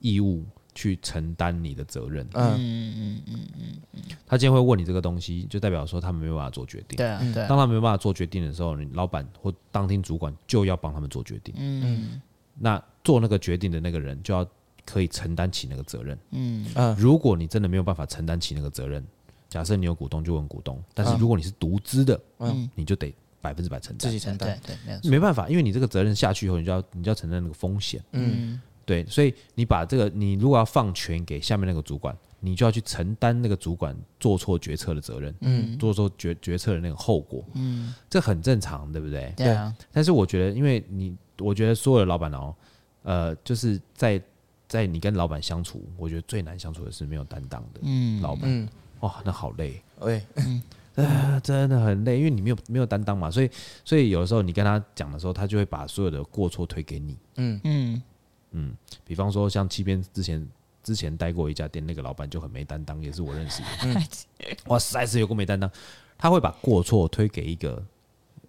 [0.00, 0.44] 义务
[0.74, 2.26] 去承担你的责任。
[2.34, 6.96] 嗯嗯嗯嗯，他今天会问你这个东西，就代表说他们没有办法做决定。
[6.96, 7.46] 对啊，对。
[7.46, 11.54] 当他没有办法做决定的时候，你老板或当天主管就要帮他们做决定。
[11.56, 12.20] 嗯，
[12.58, 14.46] 那做那个决定的那个人就要
[14.84, 16.18] 可以承担起那个责任。
[16.32, 19.02] 嗯嗯，如果你真的没有办法承担起那个责任。
[19.50, 39.32] 假设你有股东就问股东，但是如果你是独资的，嗯，你就得百分之百承担，自己承担，对对，没有，没办法，因为你这个责任下去以后，你就要你就要承担那个风险，嗯，对，所以你把这个你如果要放权给下面那个主管，你就要去承担那个主管做错决策的责任，嗯，做错决决策的那个后果，嗯，这很正常，对不对？
[39.36, 39.74] 对啊。
[39.90, 42.54] 但是我觉得，因为你，我觉得所有的老板哦，
[43.02, 44.22] 呃，就是在
[44.68, 47.80] 在你跟老板相处，我觉得最难相处的是没有担当的
[48.22, 48.68] 老板，嗯，
[49.00, 50.62] 哇，那好累，对，嗯。
[50.96, 53.48] 啊，真的很累，因为你没有没有担当嘛，所以
[53.84, 57.16] 所以有的时候你跟他讲的时候，他就会把所有的过错推给你。
[57.36, 58.02] 嗯嗯
[58.50, 58.76] 嗯，
[59.06, 60.46] 比方说像七边之前
[60.82, 63.68] 之前待过一家店，那个老板就很没担当，也是我认识的。
[63.84, 64.04] 嗯、
[64.66, 65.70] 哇，实在是有够没担当，
[66.18, 67.82] 他会把过错推给一个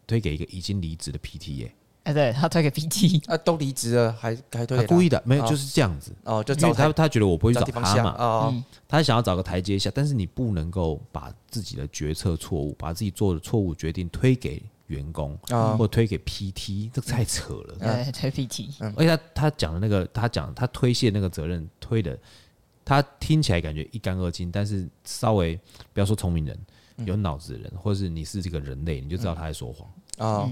[0.06, 1.74] 推给一个已经离职的 PT 耶。
[2.04, 4.76] 哎，对他推给 PT， 啊，都离职了，还还推？
[4.76, 6.12] 他故意的，没有，就是这样子。
[6.24, 8.16] 哦，就找他，他觉得我不会去找他嘛。
[8.18, 17.76] 哦，他想要找个台阶下，但是你不能够把自己的决策错误，把自己做的错误决定推给员工啊，或推给 PT，这个太扯了。
[17.80, 18.70] 对，推 PT。
[18.95, 22.18] 而且他他讲的那个，他讲他推卸那个责任推的，
[22.84, 25.56] 他听起来感觉一干二净，但是稍微
[25.93, 26.60] 不要说聪明人，
[27.06, 29.88] 有脑子的人，或者是你是这个人类，你就知道他在说谎。
[30.18, 30.49] 啊。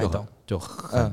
[0.00, 1.12] 就很就很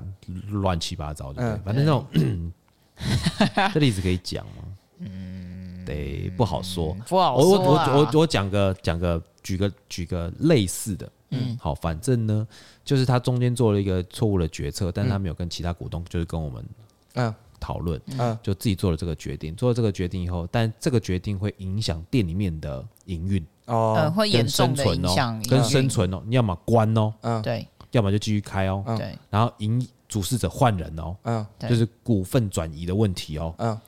[0.50, 1.44] 乱七八糟，对？
[1.64, 2.06] 反正那种
[3.74, 4.64] 这例子可以讲吗？
[5.00, 7.52] 嗯，对，不好说，不好说。
[7.52, 12.48] 我我我我讲个讲个举个举个类似的，嗯，好，反正呢，
[12.84, 16.66] 就是他中间做了一个错误的决策，但他没有跟其他股东，就是跟我们
[17.14, 17.34] 嗯。
[17.64, 23.46] 讨论，嗯，就自己做了这个决定，做了这个决定以后，但这个决定会影响店里面的营运。
[23.68, 27.68] 哦，会严重的影响跟生存哦，你要么关哦，嗯，对。
[27.92, 33.80] 要么就继续开哦，对，然后引主事者换人哦，嗯，就是股份转移的问题哦，嗯，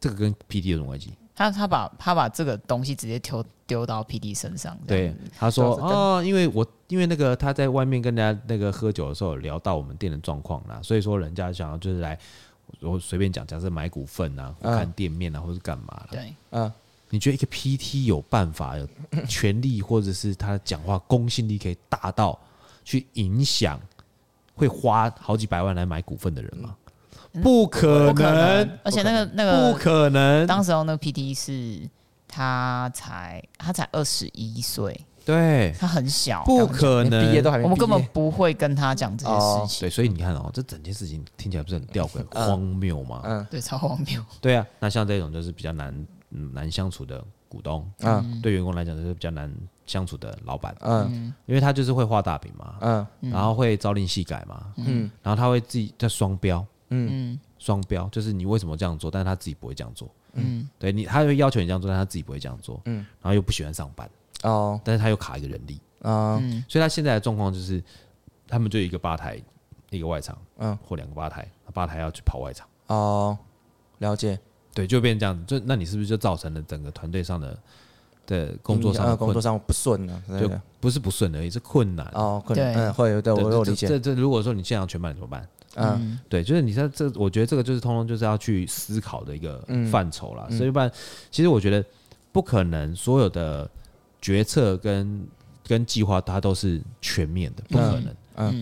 [0.00, 1.12] 这个跟 PD 有什么关系？
[1.34, 12.18] 他他把他把这个东西直接丢丢到 PD 身上，对，他说哦，因为我因为那个他在外面跟人家那个喝酒的时候聊到我们店的状况啦，所以说人家想要就是来
[12.80, 16.72] 我随便讲，假设买股份啊，看店面啊，或是干嘛的，对，嗯，
[17.10, 18.86] 你觉得一个 PT 有办法有
[19.28, 22.38] 权利，或者是他讲话公信力可以大到？
[22.88, 23.78] 去影响
[24.54, 26.74] 会花好几百万来买股份的人吗？
[27.42, 30.46] 不可能，而且那个那个不可能。
[30.46, 31.86] 当时候那个 PT 是
[32.26, 37.26] 他才他才二十一岁，对，他很小，不可能。
[37.26, 39.80] 毕业都还没，我们根本不会跟他讲这些事情。
[39.80, 43.20] 对，所以你看哦，这整件事情听起来不是很吊诡、荒谬吗？
[43.24, 44.24] 嗯，对，超荒谬。
[44.40, 49.52] 对啊，那像这种就是比较难难相处的股东，嗯，对员工来讲就是比较难。
[49.88, 64.10] 相处的老板，嗯，因为他就是会画大饼嘛，嗯，然后会朝令夕改嘛，嗯，然后他会自己在双标，嗯，双标就是你为什么这样做，但是他自己不会这样做，嗯，对你，他会要求你这样做，但他自己不会这样做，嗯，然后又不喜欢上班，
[64.42, 66.38] 哦，但是他又卡一个人力，啊，
[66.68, 67.82] 所以他现在的状况就是，
[68.46, 69.42] 他们就一个吧台，
[69.88, 73.38] 一个外场，嗯，或两个吧台，吧台要去跑外场，哦，
[74.00, 74.38] 了解，
[74.78, 77.58] 对，就变成这样，就那你是不是就造成了整个团队上的？
[78.28, 80.48] 的，工作上工作上不顺了，就
[80.78, 83.88] 不是不顺而已，是困难哦，困难，嗯，会有的，我有理解。
[83.88, 85.48] 这这，如果说你现场全满怎么办？
[85.74, 89.60] 嗯，对，就是你在这，我觉得这个就是通通就是要去思考的一个
[89.90, 90.48] 范畴了。
[90.50, 90.88] 所以不然，
[91.30, 91.84] 其实我觉得
[92.30, 93.68] 不可能所有的
[94.20, 95.26] 决策跟
[95.66, 98.04] 跟计划它都是全面的，不可能。
[98.04, 98.16] 嗯，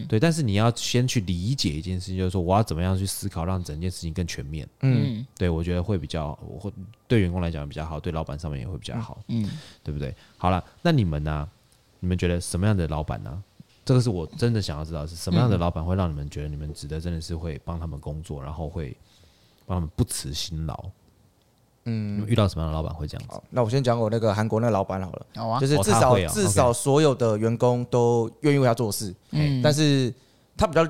[0.08, 4.68] 对，但是你要先去理解一件事情，就是说我要怎么样去思考，让整件事情更全面。
[4.80, 6.72] 嗯，对，我觉得会比较，我会
[7.06, 9.22] 对员工来讲比较好，对老板上面也会比较好。
[9.28, 9.50] 嗯，
[9.84, 10.14] 对不对？
[10.38, 11.48] 好了，那你们呢？
[12.00, 13.42] 你们觉得什么样的老板呢？
[13.84, 18.96] 这个是我真的想要知道，是什么样的老板会让你们觉得你们值得真的是会帮他们工作，然后会
[19.64, 20.90] 帮他们不辞辛劳。
[21.87, 23.41] 嗯，遇到什么样的老板会这样子？
[23.51, 29.14] 那我先讲我那个韩国那个老板好了，好啊，就是至少至少所有的员工都愿意为他做事。
[29.30, 30.12] 嗯，但是
[30.57, 30.87] 他比较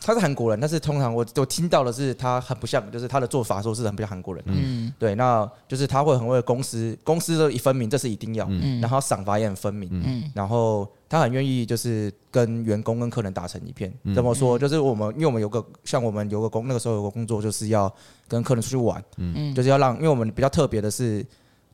[0.00, 4.42] 他是韩国人，但是通常我我听到的是他很不像，就是他的做法说是很不像韩国人。
[4.46, 8.46] 嗯，对，那就是他会很为公司公司的一分明，这是一定要。
[8.48, 9.88] 嗯，然后赏罚也很分明。
[9.92, 10.88] 嗯，然后。
[11.10, 13.92] 他很愿意，就是跟员工跟客人打成一片。
[14.14, 14.56] 怎么说？
[14.56, 17.92] 就是我们，因为我们有个像我们有个工，那个时候有个工作，就是要
[18.28, 19.02] 跟客人出去玩。
[19.16, 21.26] 嗯，就是要让，因为我们比较特别的是，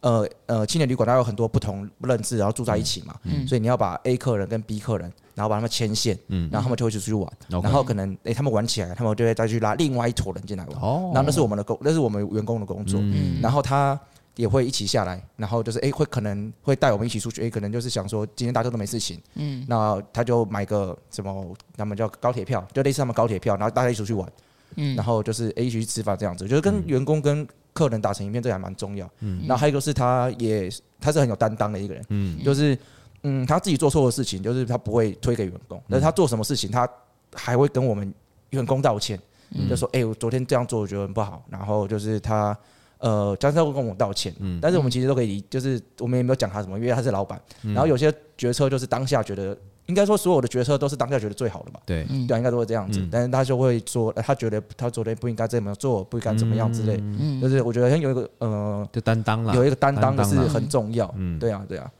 [0.06, 3.14] 呃呃，青年旅馆它有很多不同认知，然后住在一起嘛。
[3.24, 6.16] 嗯，所以你要把 A 客人跟 B 客人，然后把他们牵线。
[6.28, 7.28] 嗯，然后他们就会去出去玩。
[7.48, 10.76] 然后可能诶，他们玩起来，他们就会再去拉另外一坨人进来玩。
[10.80, 13.00] 哦，然后那是我们的工，那是我们员工的工作。
[13.02, 13.98] 嗯，然后他。
[14.36, 24.30] 也会一起下来，然后就是哎，会可能会带我们一起出去，哎，可能就是想说今天大家都没事情，嗯，那他就买个什么，他们叫高铁票，就类似他们高铁票，然后大家一起出去玩，
[24.74, 32.76] 嗯，然后就是哎一起去吃饭这样子，就是跟员工跟客人打成一片，这还蛮重要，嗯，然后还有一个是他也他是很有担当的一个人，嗯，就是
[33.22, 36.88] 嗯，他自己做错的事情，就是他不会推给员工，但是他做什么事情，他
[37.34, 38.12] 还会跟我们
[38.50, 39.20] 员工道歉，
[39.50, 42.56] 嗯、就说：“哎、欸，我昨天这样做，我觉得很不好。”然后就是他，
[42.98, 44.34] 呃，张三会跟我们道歉。
[44.38, 47.40] 嗯，但是我们其实都可以，就是我们也没有讲他什么，因为他是老板。
[47.62, 49.56] 然后有些决策就是当下觉得，
[49.86, 51.80] 应该说所有的决策都是当下觉得最好的吧？
[51.86, 53.06] 对，对，应该都会这样子。
[53.10, 56.96] 但是他就会说，他觉得他昨天不应该这么做，不应该怎么样之类。
[57.00, 61.12] 嗯，就是我觉得有一个呃，就担当了，有一个担当的是很重要。
[61.16, 61.90] 嗯，对啊，对啊。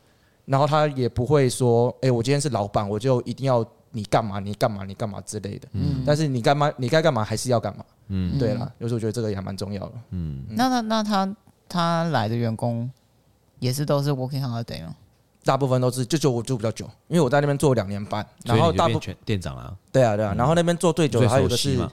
[0.47, 5.69] 然后他也不会说，哎，我今天是老板，我就一定要你干嘛，你干嘛，你干嘛之类的。
[5.73, 6.03] 嗯。
[6.05, 7.85] 但是你干嘛，你该干嘛还是要干嘛。
[8.09, 8.37] 嗯。
[8.39, 9.93] 对了，有时候我觉得这个也还蛮重要的。
[10.11, 10.45] 嗯。
[10.51, 11.37] 那那那他
[11.69, 12.91] 他来的员工
[13.61, 14.95] 也是都是 working holiday 吗？
[15.47, 19.73] 大部分都是，就就我住比较久，因为我在那边做两年半，然后大部分店长啊。
[19.91, 21.89] 对啊对啊，然后那边做最久的还有一个是，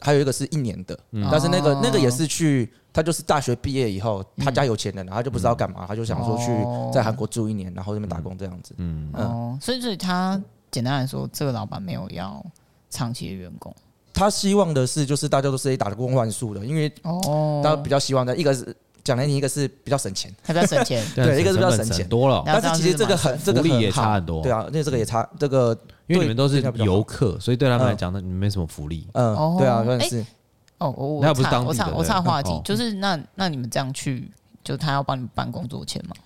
[0.00, 0.98] 还有一个是一年的，
[1.30, 2.72] 但是那个那个也是去。
[2.94, 6.46] 他就是大学毕业以后，他家有钱人，然后就不知道干嘛，他就想说去
[6.92, 8.72] 在韩国住一年，然后那边打工这样子。
[8.78, 9.10] 嗯。
[9.14, 10.40] 哦，所以所以他
[10.70, 12.40] 简单来说，这个老板没有要
[12.90, 13.74] 长期的员工，
[14.12, 18.64] 他希望的是就是大家都是打工换数的，因为哦，他比较希望的一个是
[19.04, 22.08] 讲难听，一个是比较省钱，他比较省钱， 对，一个是比较省钱。
[22.08, 29.06] 多了，但是其实这个很这个福利也差很多，对啊，那这个也差这个，因为你们都是游客，所以对他们来讲呢，你们没什么福利。
[29.12, 30.24] 嗯，对啊，算是。
[30.78, 34.28] 哦，我我插我差我差话题，就是那那你们这样去，
[34.64, 36.16] 就他要帮你们办工作签吗？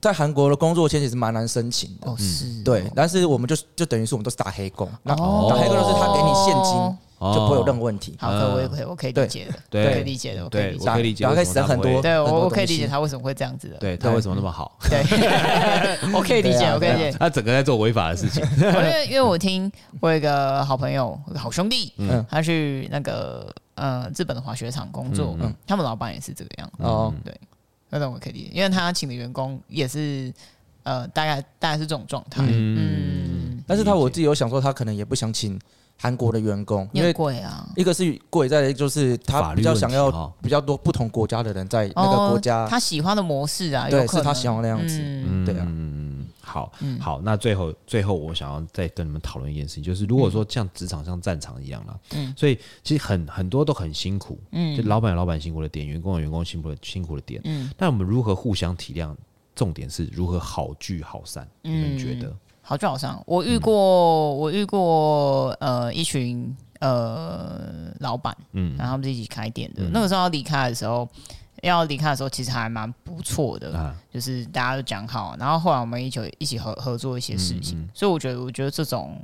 [0.00, 6.98] 在韩国的工作签其实蛮难申请的，哦是，对，但是我们就就等于是我们都是打黑工，那打黑工就是他给你现金，
[7.34, 8.14] 就不会有任何问题。
[8.20, 15.02] 好，我也可以我可以理解的，对，可以理解的，对，我可以理解，然后可以省很多，对我我可以理解他为什么会这样子的，对他为什么那么好，对，
[16.14, 19.70] 我可以理解，我可以理解，他整个在做违法的事情， 因为因为我听
[20.00, 23.52] 我有一个好朋友，好兄弟，嗯，他去那个。
[23.76, 26.82] 呃，日本的滑雪场工作，嗯，他们老板也是这个样子。
[26.82, 27.38] 哦，对，
[27.98, 30.32] 那种我可以理解，因为他请的员工也是，
[30.82, 32.42] 呃，大概大概是这种状态。
[32.46, 35.58] 嗯，但是他我自己有想说，他可能也不想请
[35.98, 37.66] 韩国的员工，因为贵啊。
[37.76, 44.98] 一个是贵，再来就是他比较想要比较多不同国家的人在那个国家，他喜欢的模式啊，对，是他喜欢那样子。
[45.00, 45.66] 嗯，对啊。
[46.46, 59.12] 好，嗯好，那最后最后，我想要再跟你们讨论一件事情，就是如果说像职场像战场一样了，嗯，所以其实很很多都很辛苦，嗯，就老板有老板辛苦的点，员工有员工辛苦的辛苦的点，嗯，但我们如何互相体谅？
[59.56, 61.48] 重点是如何好聚好散？
[61.62, 62.32] 你们觉得？
[62.62, 71.08] 好聚好散，我遇过，我遇过，呃，一群呃老板，嗯，然后他们是一起开店的，那个时候要离开的时候。
[71.62, 79.20] 要离开的时候，其实还蛮不错的，啊、就是大家都讲好，然后后来我们一起一起合合作一些事情，嗯嗯、所以我觉得，我觉得这种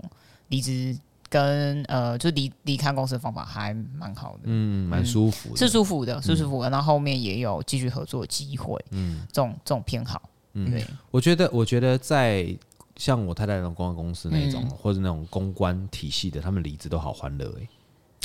[0.48, 0.96] 离职
[1.28, 6.70] 跟呃，就离离开公司的方法还蛮好的，嗯，蛮舒服的，是舒服的，是舒服的。
[6.70, 10.20] 然后后面也有继续合作的机会，嗯，这种这种偏好，
[10.54, 10.84] 嗯，对。
[11.10, 12.54] 我觉得，我觉得在
[12.96, 17.68] 像我太太那种公关公司那种，嗯、或者那种公关体系的，他们离职都好欢乐哎。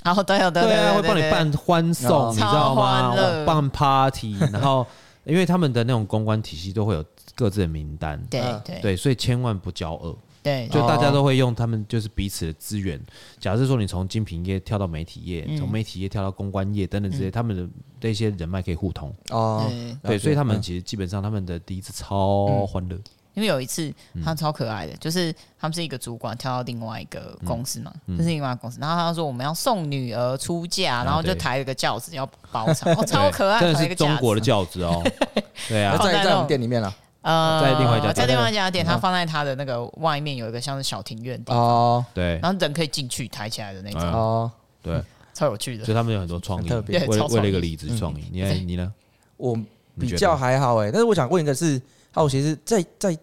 [0.07, 3.13] 然后对，对，对，对，会帮你办欢送，你知道吗？
[3.45, 4.87] 办 party， 然后
[5.25, 7.03] 因为他们的那种公关体系都会有
[7.35, 8.79] 各自的名单，对对。
[8.81, 12.97] 对，所以千万不交恶，对，就大家都会用他们就是彼此的资源。
[13.37, 17.67] 假设说你从精品业跳到媒体业，从媒体业跳到公关业等等这些，他们的
[17.99, 19.13] 那些人脉可以互通。
[19.31, 19.69] 哦，
[20.01, 22.97] 对，所以他们其实基本上他们的第一次超欢乐。
[23.37, 23.93] 因为有一次
[24.25, 35.03] 他超可爱的，嗯、就是他们是一个主管跳到另外一个公司嘛，就是另外一个公司，然后他说我们要送女儿出嫁，然后就抬了个轿子要包场，哦，超可爱，真的是中国的轿子哦，
[35.69, 44.99] 对啊，在在我们店里面了，呃，在另外一家，在另外一家店，他放在他的那个外面有一个像是小庭院哦，对，然后人可以进去抬起来的那种哦，对，
[45.35, 48.51] 超有趣的，所以他们有很多创意，为为了一个离职创意，你呢？
[48.65, 48.91] 你呢？
[49.37, 49.55] 我
[49.99, 51.79] 比较还好哎，但是我想问一个是，
[52.09, 53.15] 好，其实，在在。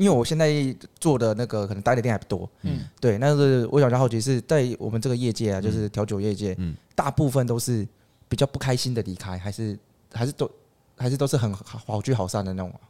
[0.00, 7.86] 因为我现在做的那个可能待的店还不多，嗯，对，但是我想较好奇是在我们这个业界啊，就是调酒业界，嗯，大部分都是
[8.26, 9.78] 比较不开心的离开，还是
[10.10, 10.50] 还是都
[10.96, 12.80] 还是都是很好好聚好散的那种啊？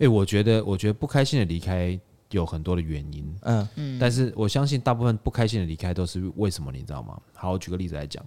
[0.00, 6.70] 哎，我觉得我觉得不开心的离开有很多的原因，嗯嗯，但是我相信大部分不开心的离开都是为什么？
[6.70, 7.18] 你知道吗？
[7.32, 8.22] 好，我举个例子来讲，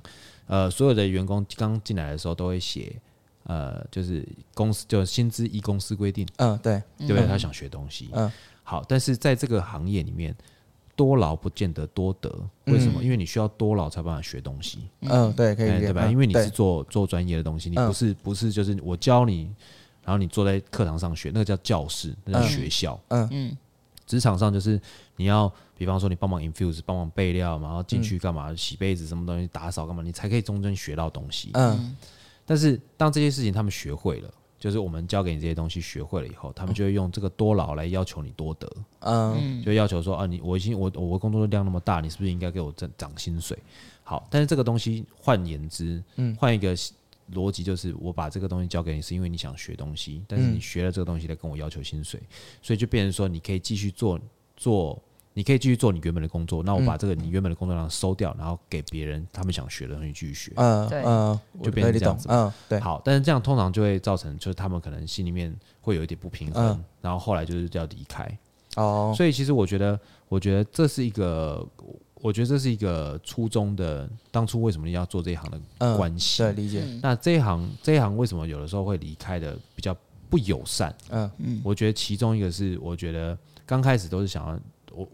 [0.48, 3.00] 呃，所有的员工刚进来的时候都会写。
[3.48, 7.26] 呃，就是公司就薪资依公司规定，嗯，对，对不对？
[7.26, 8.30] 他想学东西，嗯，
[8.62, 10.36] 好，但是在这个行业里面，
[10.98, 12.30] 多劳不见得多得，
[12.66, 13.02] 为什么？
[13.02, 16.08] 因为你需要多劳才办法学东西，嗯，对，可以，对吧？
[16.08, 19.50] 因为你是做做专业的东西，你不是不是就是我教你，
[20.04, 23.28] 然后你坐在课堂上学，那个叫教室，那叫学校，嗯。
[23.32, 23.58] 嗯。
[24.06, 24.80] 职场上就是
[25.18, 28.56] 你要，比方说你帮忙 infuse，帮忙备料嘛，然后进去干嘛？
[28.56, 30.02] 洗杯子什么东西，打扫干嘛？
[30.02, 31.94] 你才可以中间学到东西，嗯。
[32.48, 38.72] 但是当这些事情他们学会了，就是我们教给你这些东西学会了以后，他们就会用这个多劳来要求你多得，
[39.02, 43.58] 嗯，就要求说啊，你我已经我我工作量那么大，你是不是应该给我涨涨薪水？
[44.04, 46.74] 好，但是这个东西换言之，嗯，换一个
[47.34, 52.18] 逻辑就是，我把这个东西交给你，是因为你想学东西，但是你学了这个东西来跟我要求薪水，
[52.62, 54.18] 所以就变成说，你可以继续做
[54.56, 54.98] 做，
[55.38, 68.28] 你可以继续做你原本的工作，那我把这个你原本的工作量收掉，然后给别人他们想学的东西继续学，嗯，对，嗯，就变成这样子，嗯，对，好，但是这样通常就会造成，就是他们可能心里面会有一点不平衡，然后后来就是要离开，
[68.78, 71.64] 哦，所以其实我觉得，我觉得这是一个。
[72.20, 76.42] 我觉得这是一个初衷的，当初为什么你要做这一行的关系？
[76.42, 76.84] 对，理解。
[77.00, 79.96] 那这一行，这一行为什么有的时候会离开的比较
[80.28, 80.94] 不友善？
[81.12, 84.60] 嗯嗯，我觉得其中一个是，我觉得刚开始都是想要
[84.92, 85.08] 我，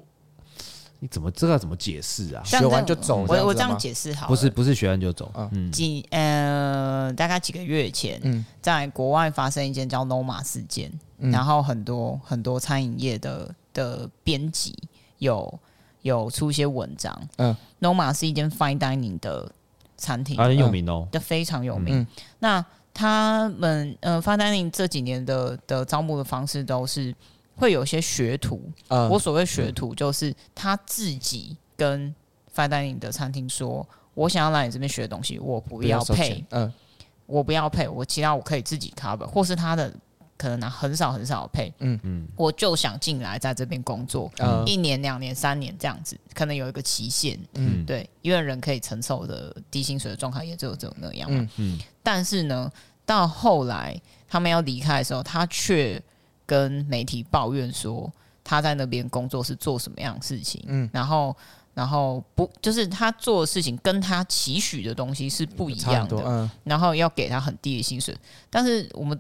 [1.04, 2.41] 你怎么这个怎么解释啊？
[2.45, 3.26] 学完就走？
[3.28, 5.30] 我我这样解释好，不是不是学完就走。
[5.51, 14.74] 嗯，几呃，大概几个月前，在国外发生一件叫 Noma 事件，然后很多很多餐饮业的的编辑
[15.18, 15.60] 有。
[16.04, 19.49] 有出一些文章，嗯，Noma 是一间 fine dining 的
[19.95, 22.06] 餐厅，很有名哦，的非常有名。
[22.39, 27.16] 那他们呃 fine dining 这几年的的招募的方式都是
[27.56, 32.14] 会有些学徒，我所谓学徒就是他自己跟
[32.56, 36.72] fine dining 的餐厅说，我想要来你这边学东西，我不要配，嗯，
[37.26, 39.93] 我不要配，我其他我可以自己 cover，或是他的。
[40.36, 41.97] 可能拿很少很少的配，嗯。
[42.04, 51.78] 嗯，我就想进来在这边工作，嗯，一年、两年、三年这样子，可能有一个期限，嗯，对，因为人可以承受的低薪水的状态也只有这种那样嘛，嗯。
[51.78, 51.80] 嗯。
[52.01, 52.70] 但是呢，
[53.06, 53.95] 到后来
[54.28, 56.01] 他们要离开的时候，他却
[56.46, 58.12] 跟媒体抱怨说
[58.44, 61.36] 他在那边工作是做什么样的事情，嗯，然后
[61.74, 68.16] 然后不就是他做的事情跟他期许的东西是不一样的，嗯，然后要给他很低的薪水，
[68.50, 69.20] 但是我们。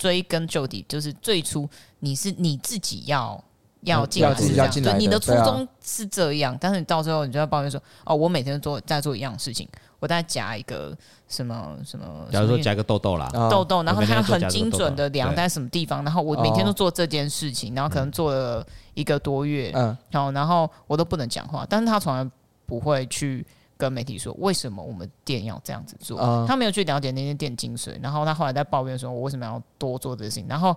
[0.00, 3.42] 追根究底，就是最初你是你自己要
[3.82, 9.68] 要进来是这样，对，你的初衷是这样，但是你到最后你就要抱怨说，哦，我每天做在做一样的事情，
[10.00, 10.96] 我再加一个
[11.28, 22.28] 什么什么，假如说加个痘痘啦，痘痘，然后它很精准的量在什么地方，然后我每天都做这件事情，然后可能做了一个多月，嗯，好，然后我都不能讲话，但是他从来
[22.66, 23.46] 不会去。
[23.80, 26.18] 跟媒体说，为什么我们店要这样子做？
[26.20, 30.76] 嗯、他没有去了解那些店精髓，然后他后来在抱怨说：“我为什么要多做这些事情？”然后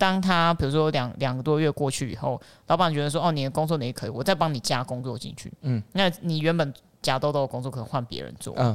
[0.00, 6.72] 当他比如说两两个多月过去以后，老板觉得说：“哦，你的工作你也可以，我再帮你加工作进去。”嗯，那你原本
[7.02, 8.54] 夹痘痘的工作可能换别人做。
[8.56, 8.74] 嗯，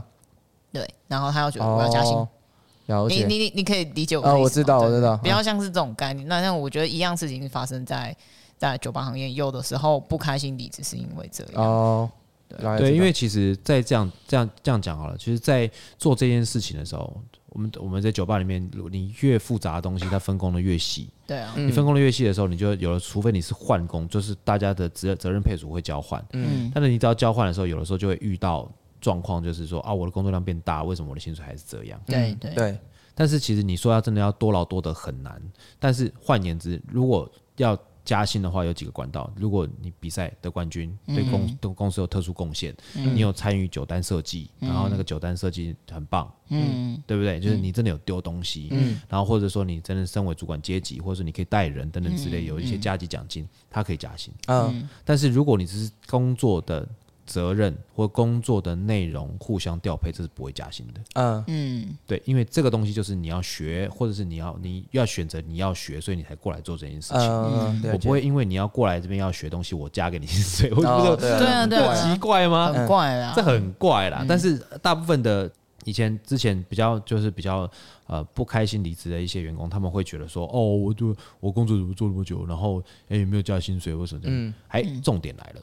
[0.72, 0.88] 对。
[1.08, 4.24] 然后他要觉得我要加薪，哦、你你你你可以理解我。
[4.24, 5.18] 哦，我知道，我知道。
[5.18, 6.28] 比较像是这种概念。
[6.28, 8.16] 那那我觉得一样事情发生在
[8.56, 11.64] 在酒吧行业，有的时候不开心离职是因为这样。
[11.64, 12.08] 哦。
[12.48, 17.12] 对，对，因为其实，在这样这样这样讲好了，其实，在做这件事情的时候，
[17.56, 21.10] 我们我们在酒吧里面，你越复杂的东西，它分工的越细。
[21.26, 26.24] 对啊，你分工的越细的时候，你就有了，除非你是换工，就是大家的责责任配属会交换。
[26.34, 31.98] 嗯，但是你只要交换的时候，有的时候就会遇到状况，就是说啊，我的工作量变大，为什么我的薪水还是这样？
[32.06, 32.78] 对对对。
[33.14, 35.42] 但是其实你说要真的要多劳多得很难。
[35.80, 47.40] 但是换言之，如果要加薪的话有几个管道，如果你比赛得冠军，对公对公司有特殊贡献，嗯、你有参与酒单设计，嗯、然后那个酒单设计很棒，嗯，对不对？
[47.40, 56.88] 就是你真的有丢东西，嗯，然后或者说你真的身为主管阶级，或者说你可以带人等等之类，有一些加级奖金，它可以加薪，嗯，但是如果你只是工作的。
[57.26, 61.02] 责任或工作的内容互相调配，这是不会加薪的。
[61.14, 67.22] 嗯嗯，对，因为这个东西就是你要学，或者是你要你要选择你要学，所以你才过来做这件事情。
[67.22, 70.72] 嗯，我不会因为你要过来这边要学东西，我加给你薪水。
[70.76, 72.72] 我觉得对 啊对啊，奇怪吗？
[72.72, 74.24] 很怪啊，这很怪啦。
[74.28, 75.52] 但是大部分的
[75.84, 77.70] 以前之前比较就是比较
[78.08, 84.22] 呃不开心离职的一些员工，他们会觉得说，哦，我就我工作怎么做那么久，然后哎没有加薪水，为什么？
[84.26, 85.62] 嗯，还重点来了。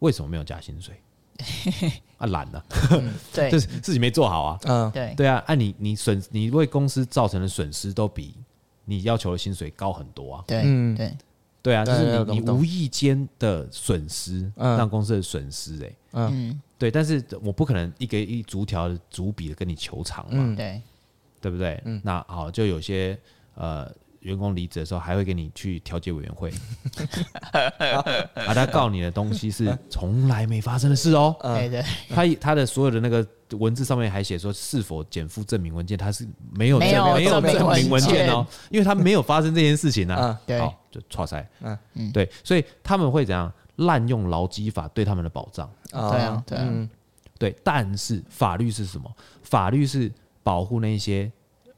[0.00, 0.94] 为什么没有加薪水？
[2.18, 2.64] 啊，懒了，
[3.32, 4.58] 对， 就是自己没做好啊。
[4.64, 8.34] 嗯，对，对啊，按你你损，你为公司造成的损失都比
[8.84, 10.44] 你要求的薪水高很多啊。
[10.48, 11.16] 对，嗯，对，
[11.62, 20.82] 对啊，就是你你无意间的损失，让公司的损失，哎，嗯，对，但是我不可能一个一逐条逐笔的跟你求偿嘛，对，
[21.40, 21.80] 对不对？
[21.84, 23.16] 嗯，那好，就有些
[23.54, 23.88] 呃。
[24.20, 26.50] 员工离职的时候，还会给你去调解委员会，
[27.52, 31.36] 啊，他告你的东西是从来没发生的事哦。
[31.42, 40.38] 对对，他他的所有的那个文字上面还写说，是否减负证明文件，他是没有没有没有证明文件哦，因为他没有发生这件事情呢。
[40.44, 41.48] 对，好，就剉赛。
[41.60, 45.70] 嗯嗯，对，所以他们会怎样滥用劳基法对他们的保障？
[45.90, 46.88] 对啊，对啊，
[47.38, 47.56] 对。
[47.62, 49.08] 但是法律是什么？
[49.42, 50.12] 法律是
[50.42, 51.30] 保护那些。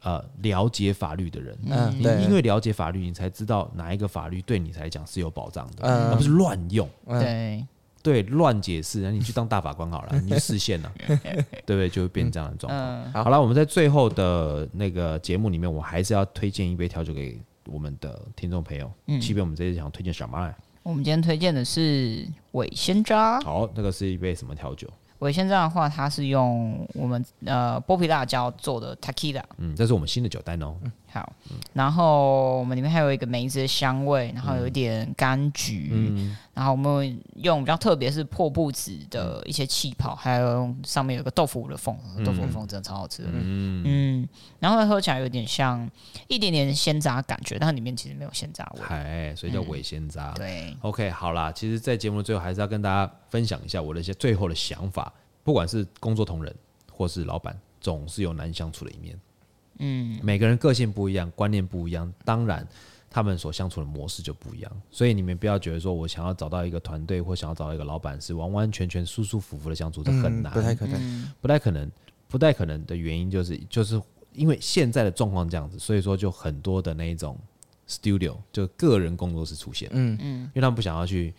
[0.03, 1.57] 呃了解法律的人。
[1.67, 6.87] 嗯，你，因为了解法律，你才知道哪一个法律对你来讲是有保障的，嗯而不是乱用。
[7.07, 7.65] 对，
[8.03, 11.89] 对，乱解释，那你去当大法官好了，你去释宪了， 对不对？
[11.89, 12.79] 就会变这样的状况。
[12.79, 18.91] 嗯，好好了，我们在最后的那个节目里面，我还是要推荐一杯调酒给我们的听众朋友。
[19.07, 20.55] 嗯七杯，我们这次想推荐什么来？
[20.83, 23.39] 我们今天推荐的是尾仙渣。
[23.41, 24.87] 好，那个是一杯什么调酒？
[25.21, 29.45] 尾仙楂的话，它是用我们呃剥皮辣椒做的 t a k i l a。
[29.57, 30.75] 嗯，这是我们新的酒单哦。
[31.11, 31.33] 好，
[31.73, 45.89] 然后我们里面还有一个梅子的香味，然后有一点柑橘，嗯，然后我们用比较特别是破布子的一些气泡，还有上面有个豆腐的缝，豆腐的缝真的超好吃的，嗯嗯，然后喝起来有点像
[46.27, 50.31] 一点点鲜榨感觉，但里面其实没有鲜榨味，哎，所以叫伪鲜榨。
[50.35, 55.11] 对，OK，好啦，其实，在节目的最后，还是要跟大家分享一下我的一些最后的想法。
[55.43, 56.55] 不管是工作同仁
[56.91, 59.19] 或是老板，总是有难相处的一面。
[59.81, 62.65] 嗯，每个人个性不一样，观念不一样，当然
[63.09, 64.71] 他们所相处的模式就不一样。
[64.89, 71.31] 所以你们不要觉得说我想要找到一个团队或想要找到一个老板是完完全全舒舒服服的相处，这很难，不太可能。
[71.41, 71.91] 不太可能，
[72.27, 74.01] 不太可能的原因就是就是
[74.33, 77.37] 因为现在的状况这样子，所以说就很多的那一种
[77.87, 81.33] studio 就个人工作室出现，嗯嗯因为他们不想要去。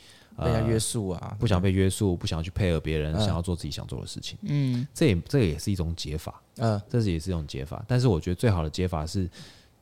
[0.45, 4.39] 被人家约束啊，不想被约束，不想要去配合别人，想要做自己想做的事情。
[4.43, 7.85] 嗯这也这也是一种解法，嗯这是也是一种解法。
[7.87, 9.29] 但是我觉得最好的解法是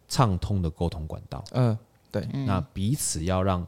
[0.09, 1.45] 畅通的沟通管道。
[1.53, 1.77] 嗯，
[2.11, 3.67] 对，那彼此要让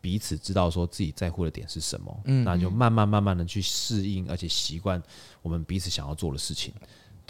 [0.00, 5.02] 彼此知道说自己在乎的点是什么，嗯那就慢慢慢慢的去适应，而且习惯
[5.42, 6.72] 我们彼此想要做的事情。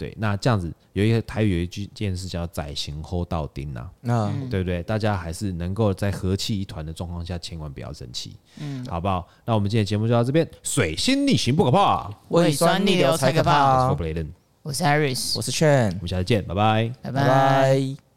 [0.01, 4.81] 对，那这样子有一个台语有一句件事叫“宰行后到丁”呐，那对不对？
[4.81, 9.27] 大家还是能够在和气一团的状况下，千万不要生气，嗯，好不好？
[9.45, 13.89] 那我们今天节目就到这边，水星逆行不可怕，胃酸逆流才可怕。
[13.89, 14.29] 我是 Bladen，
[14.63, 16.91] 我是 Harris，我是 Chen，我们下次见，拜拜。
[17.03, 18.10] 拜拜拜。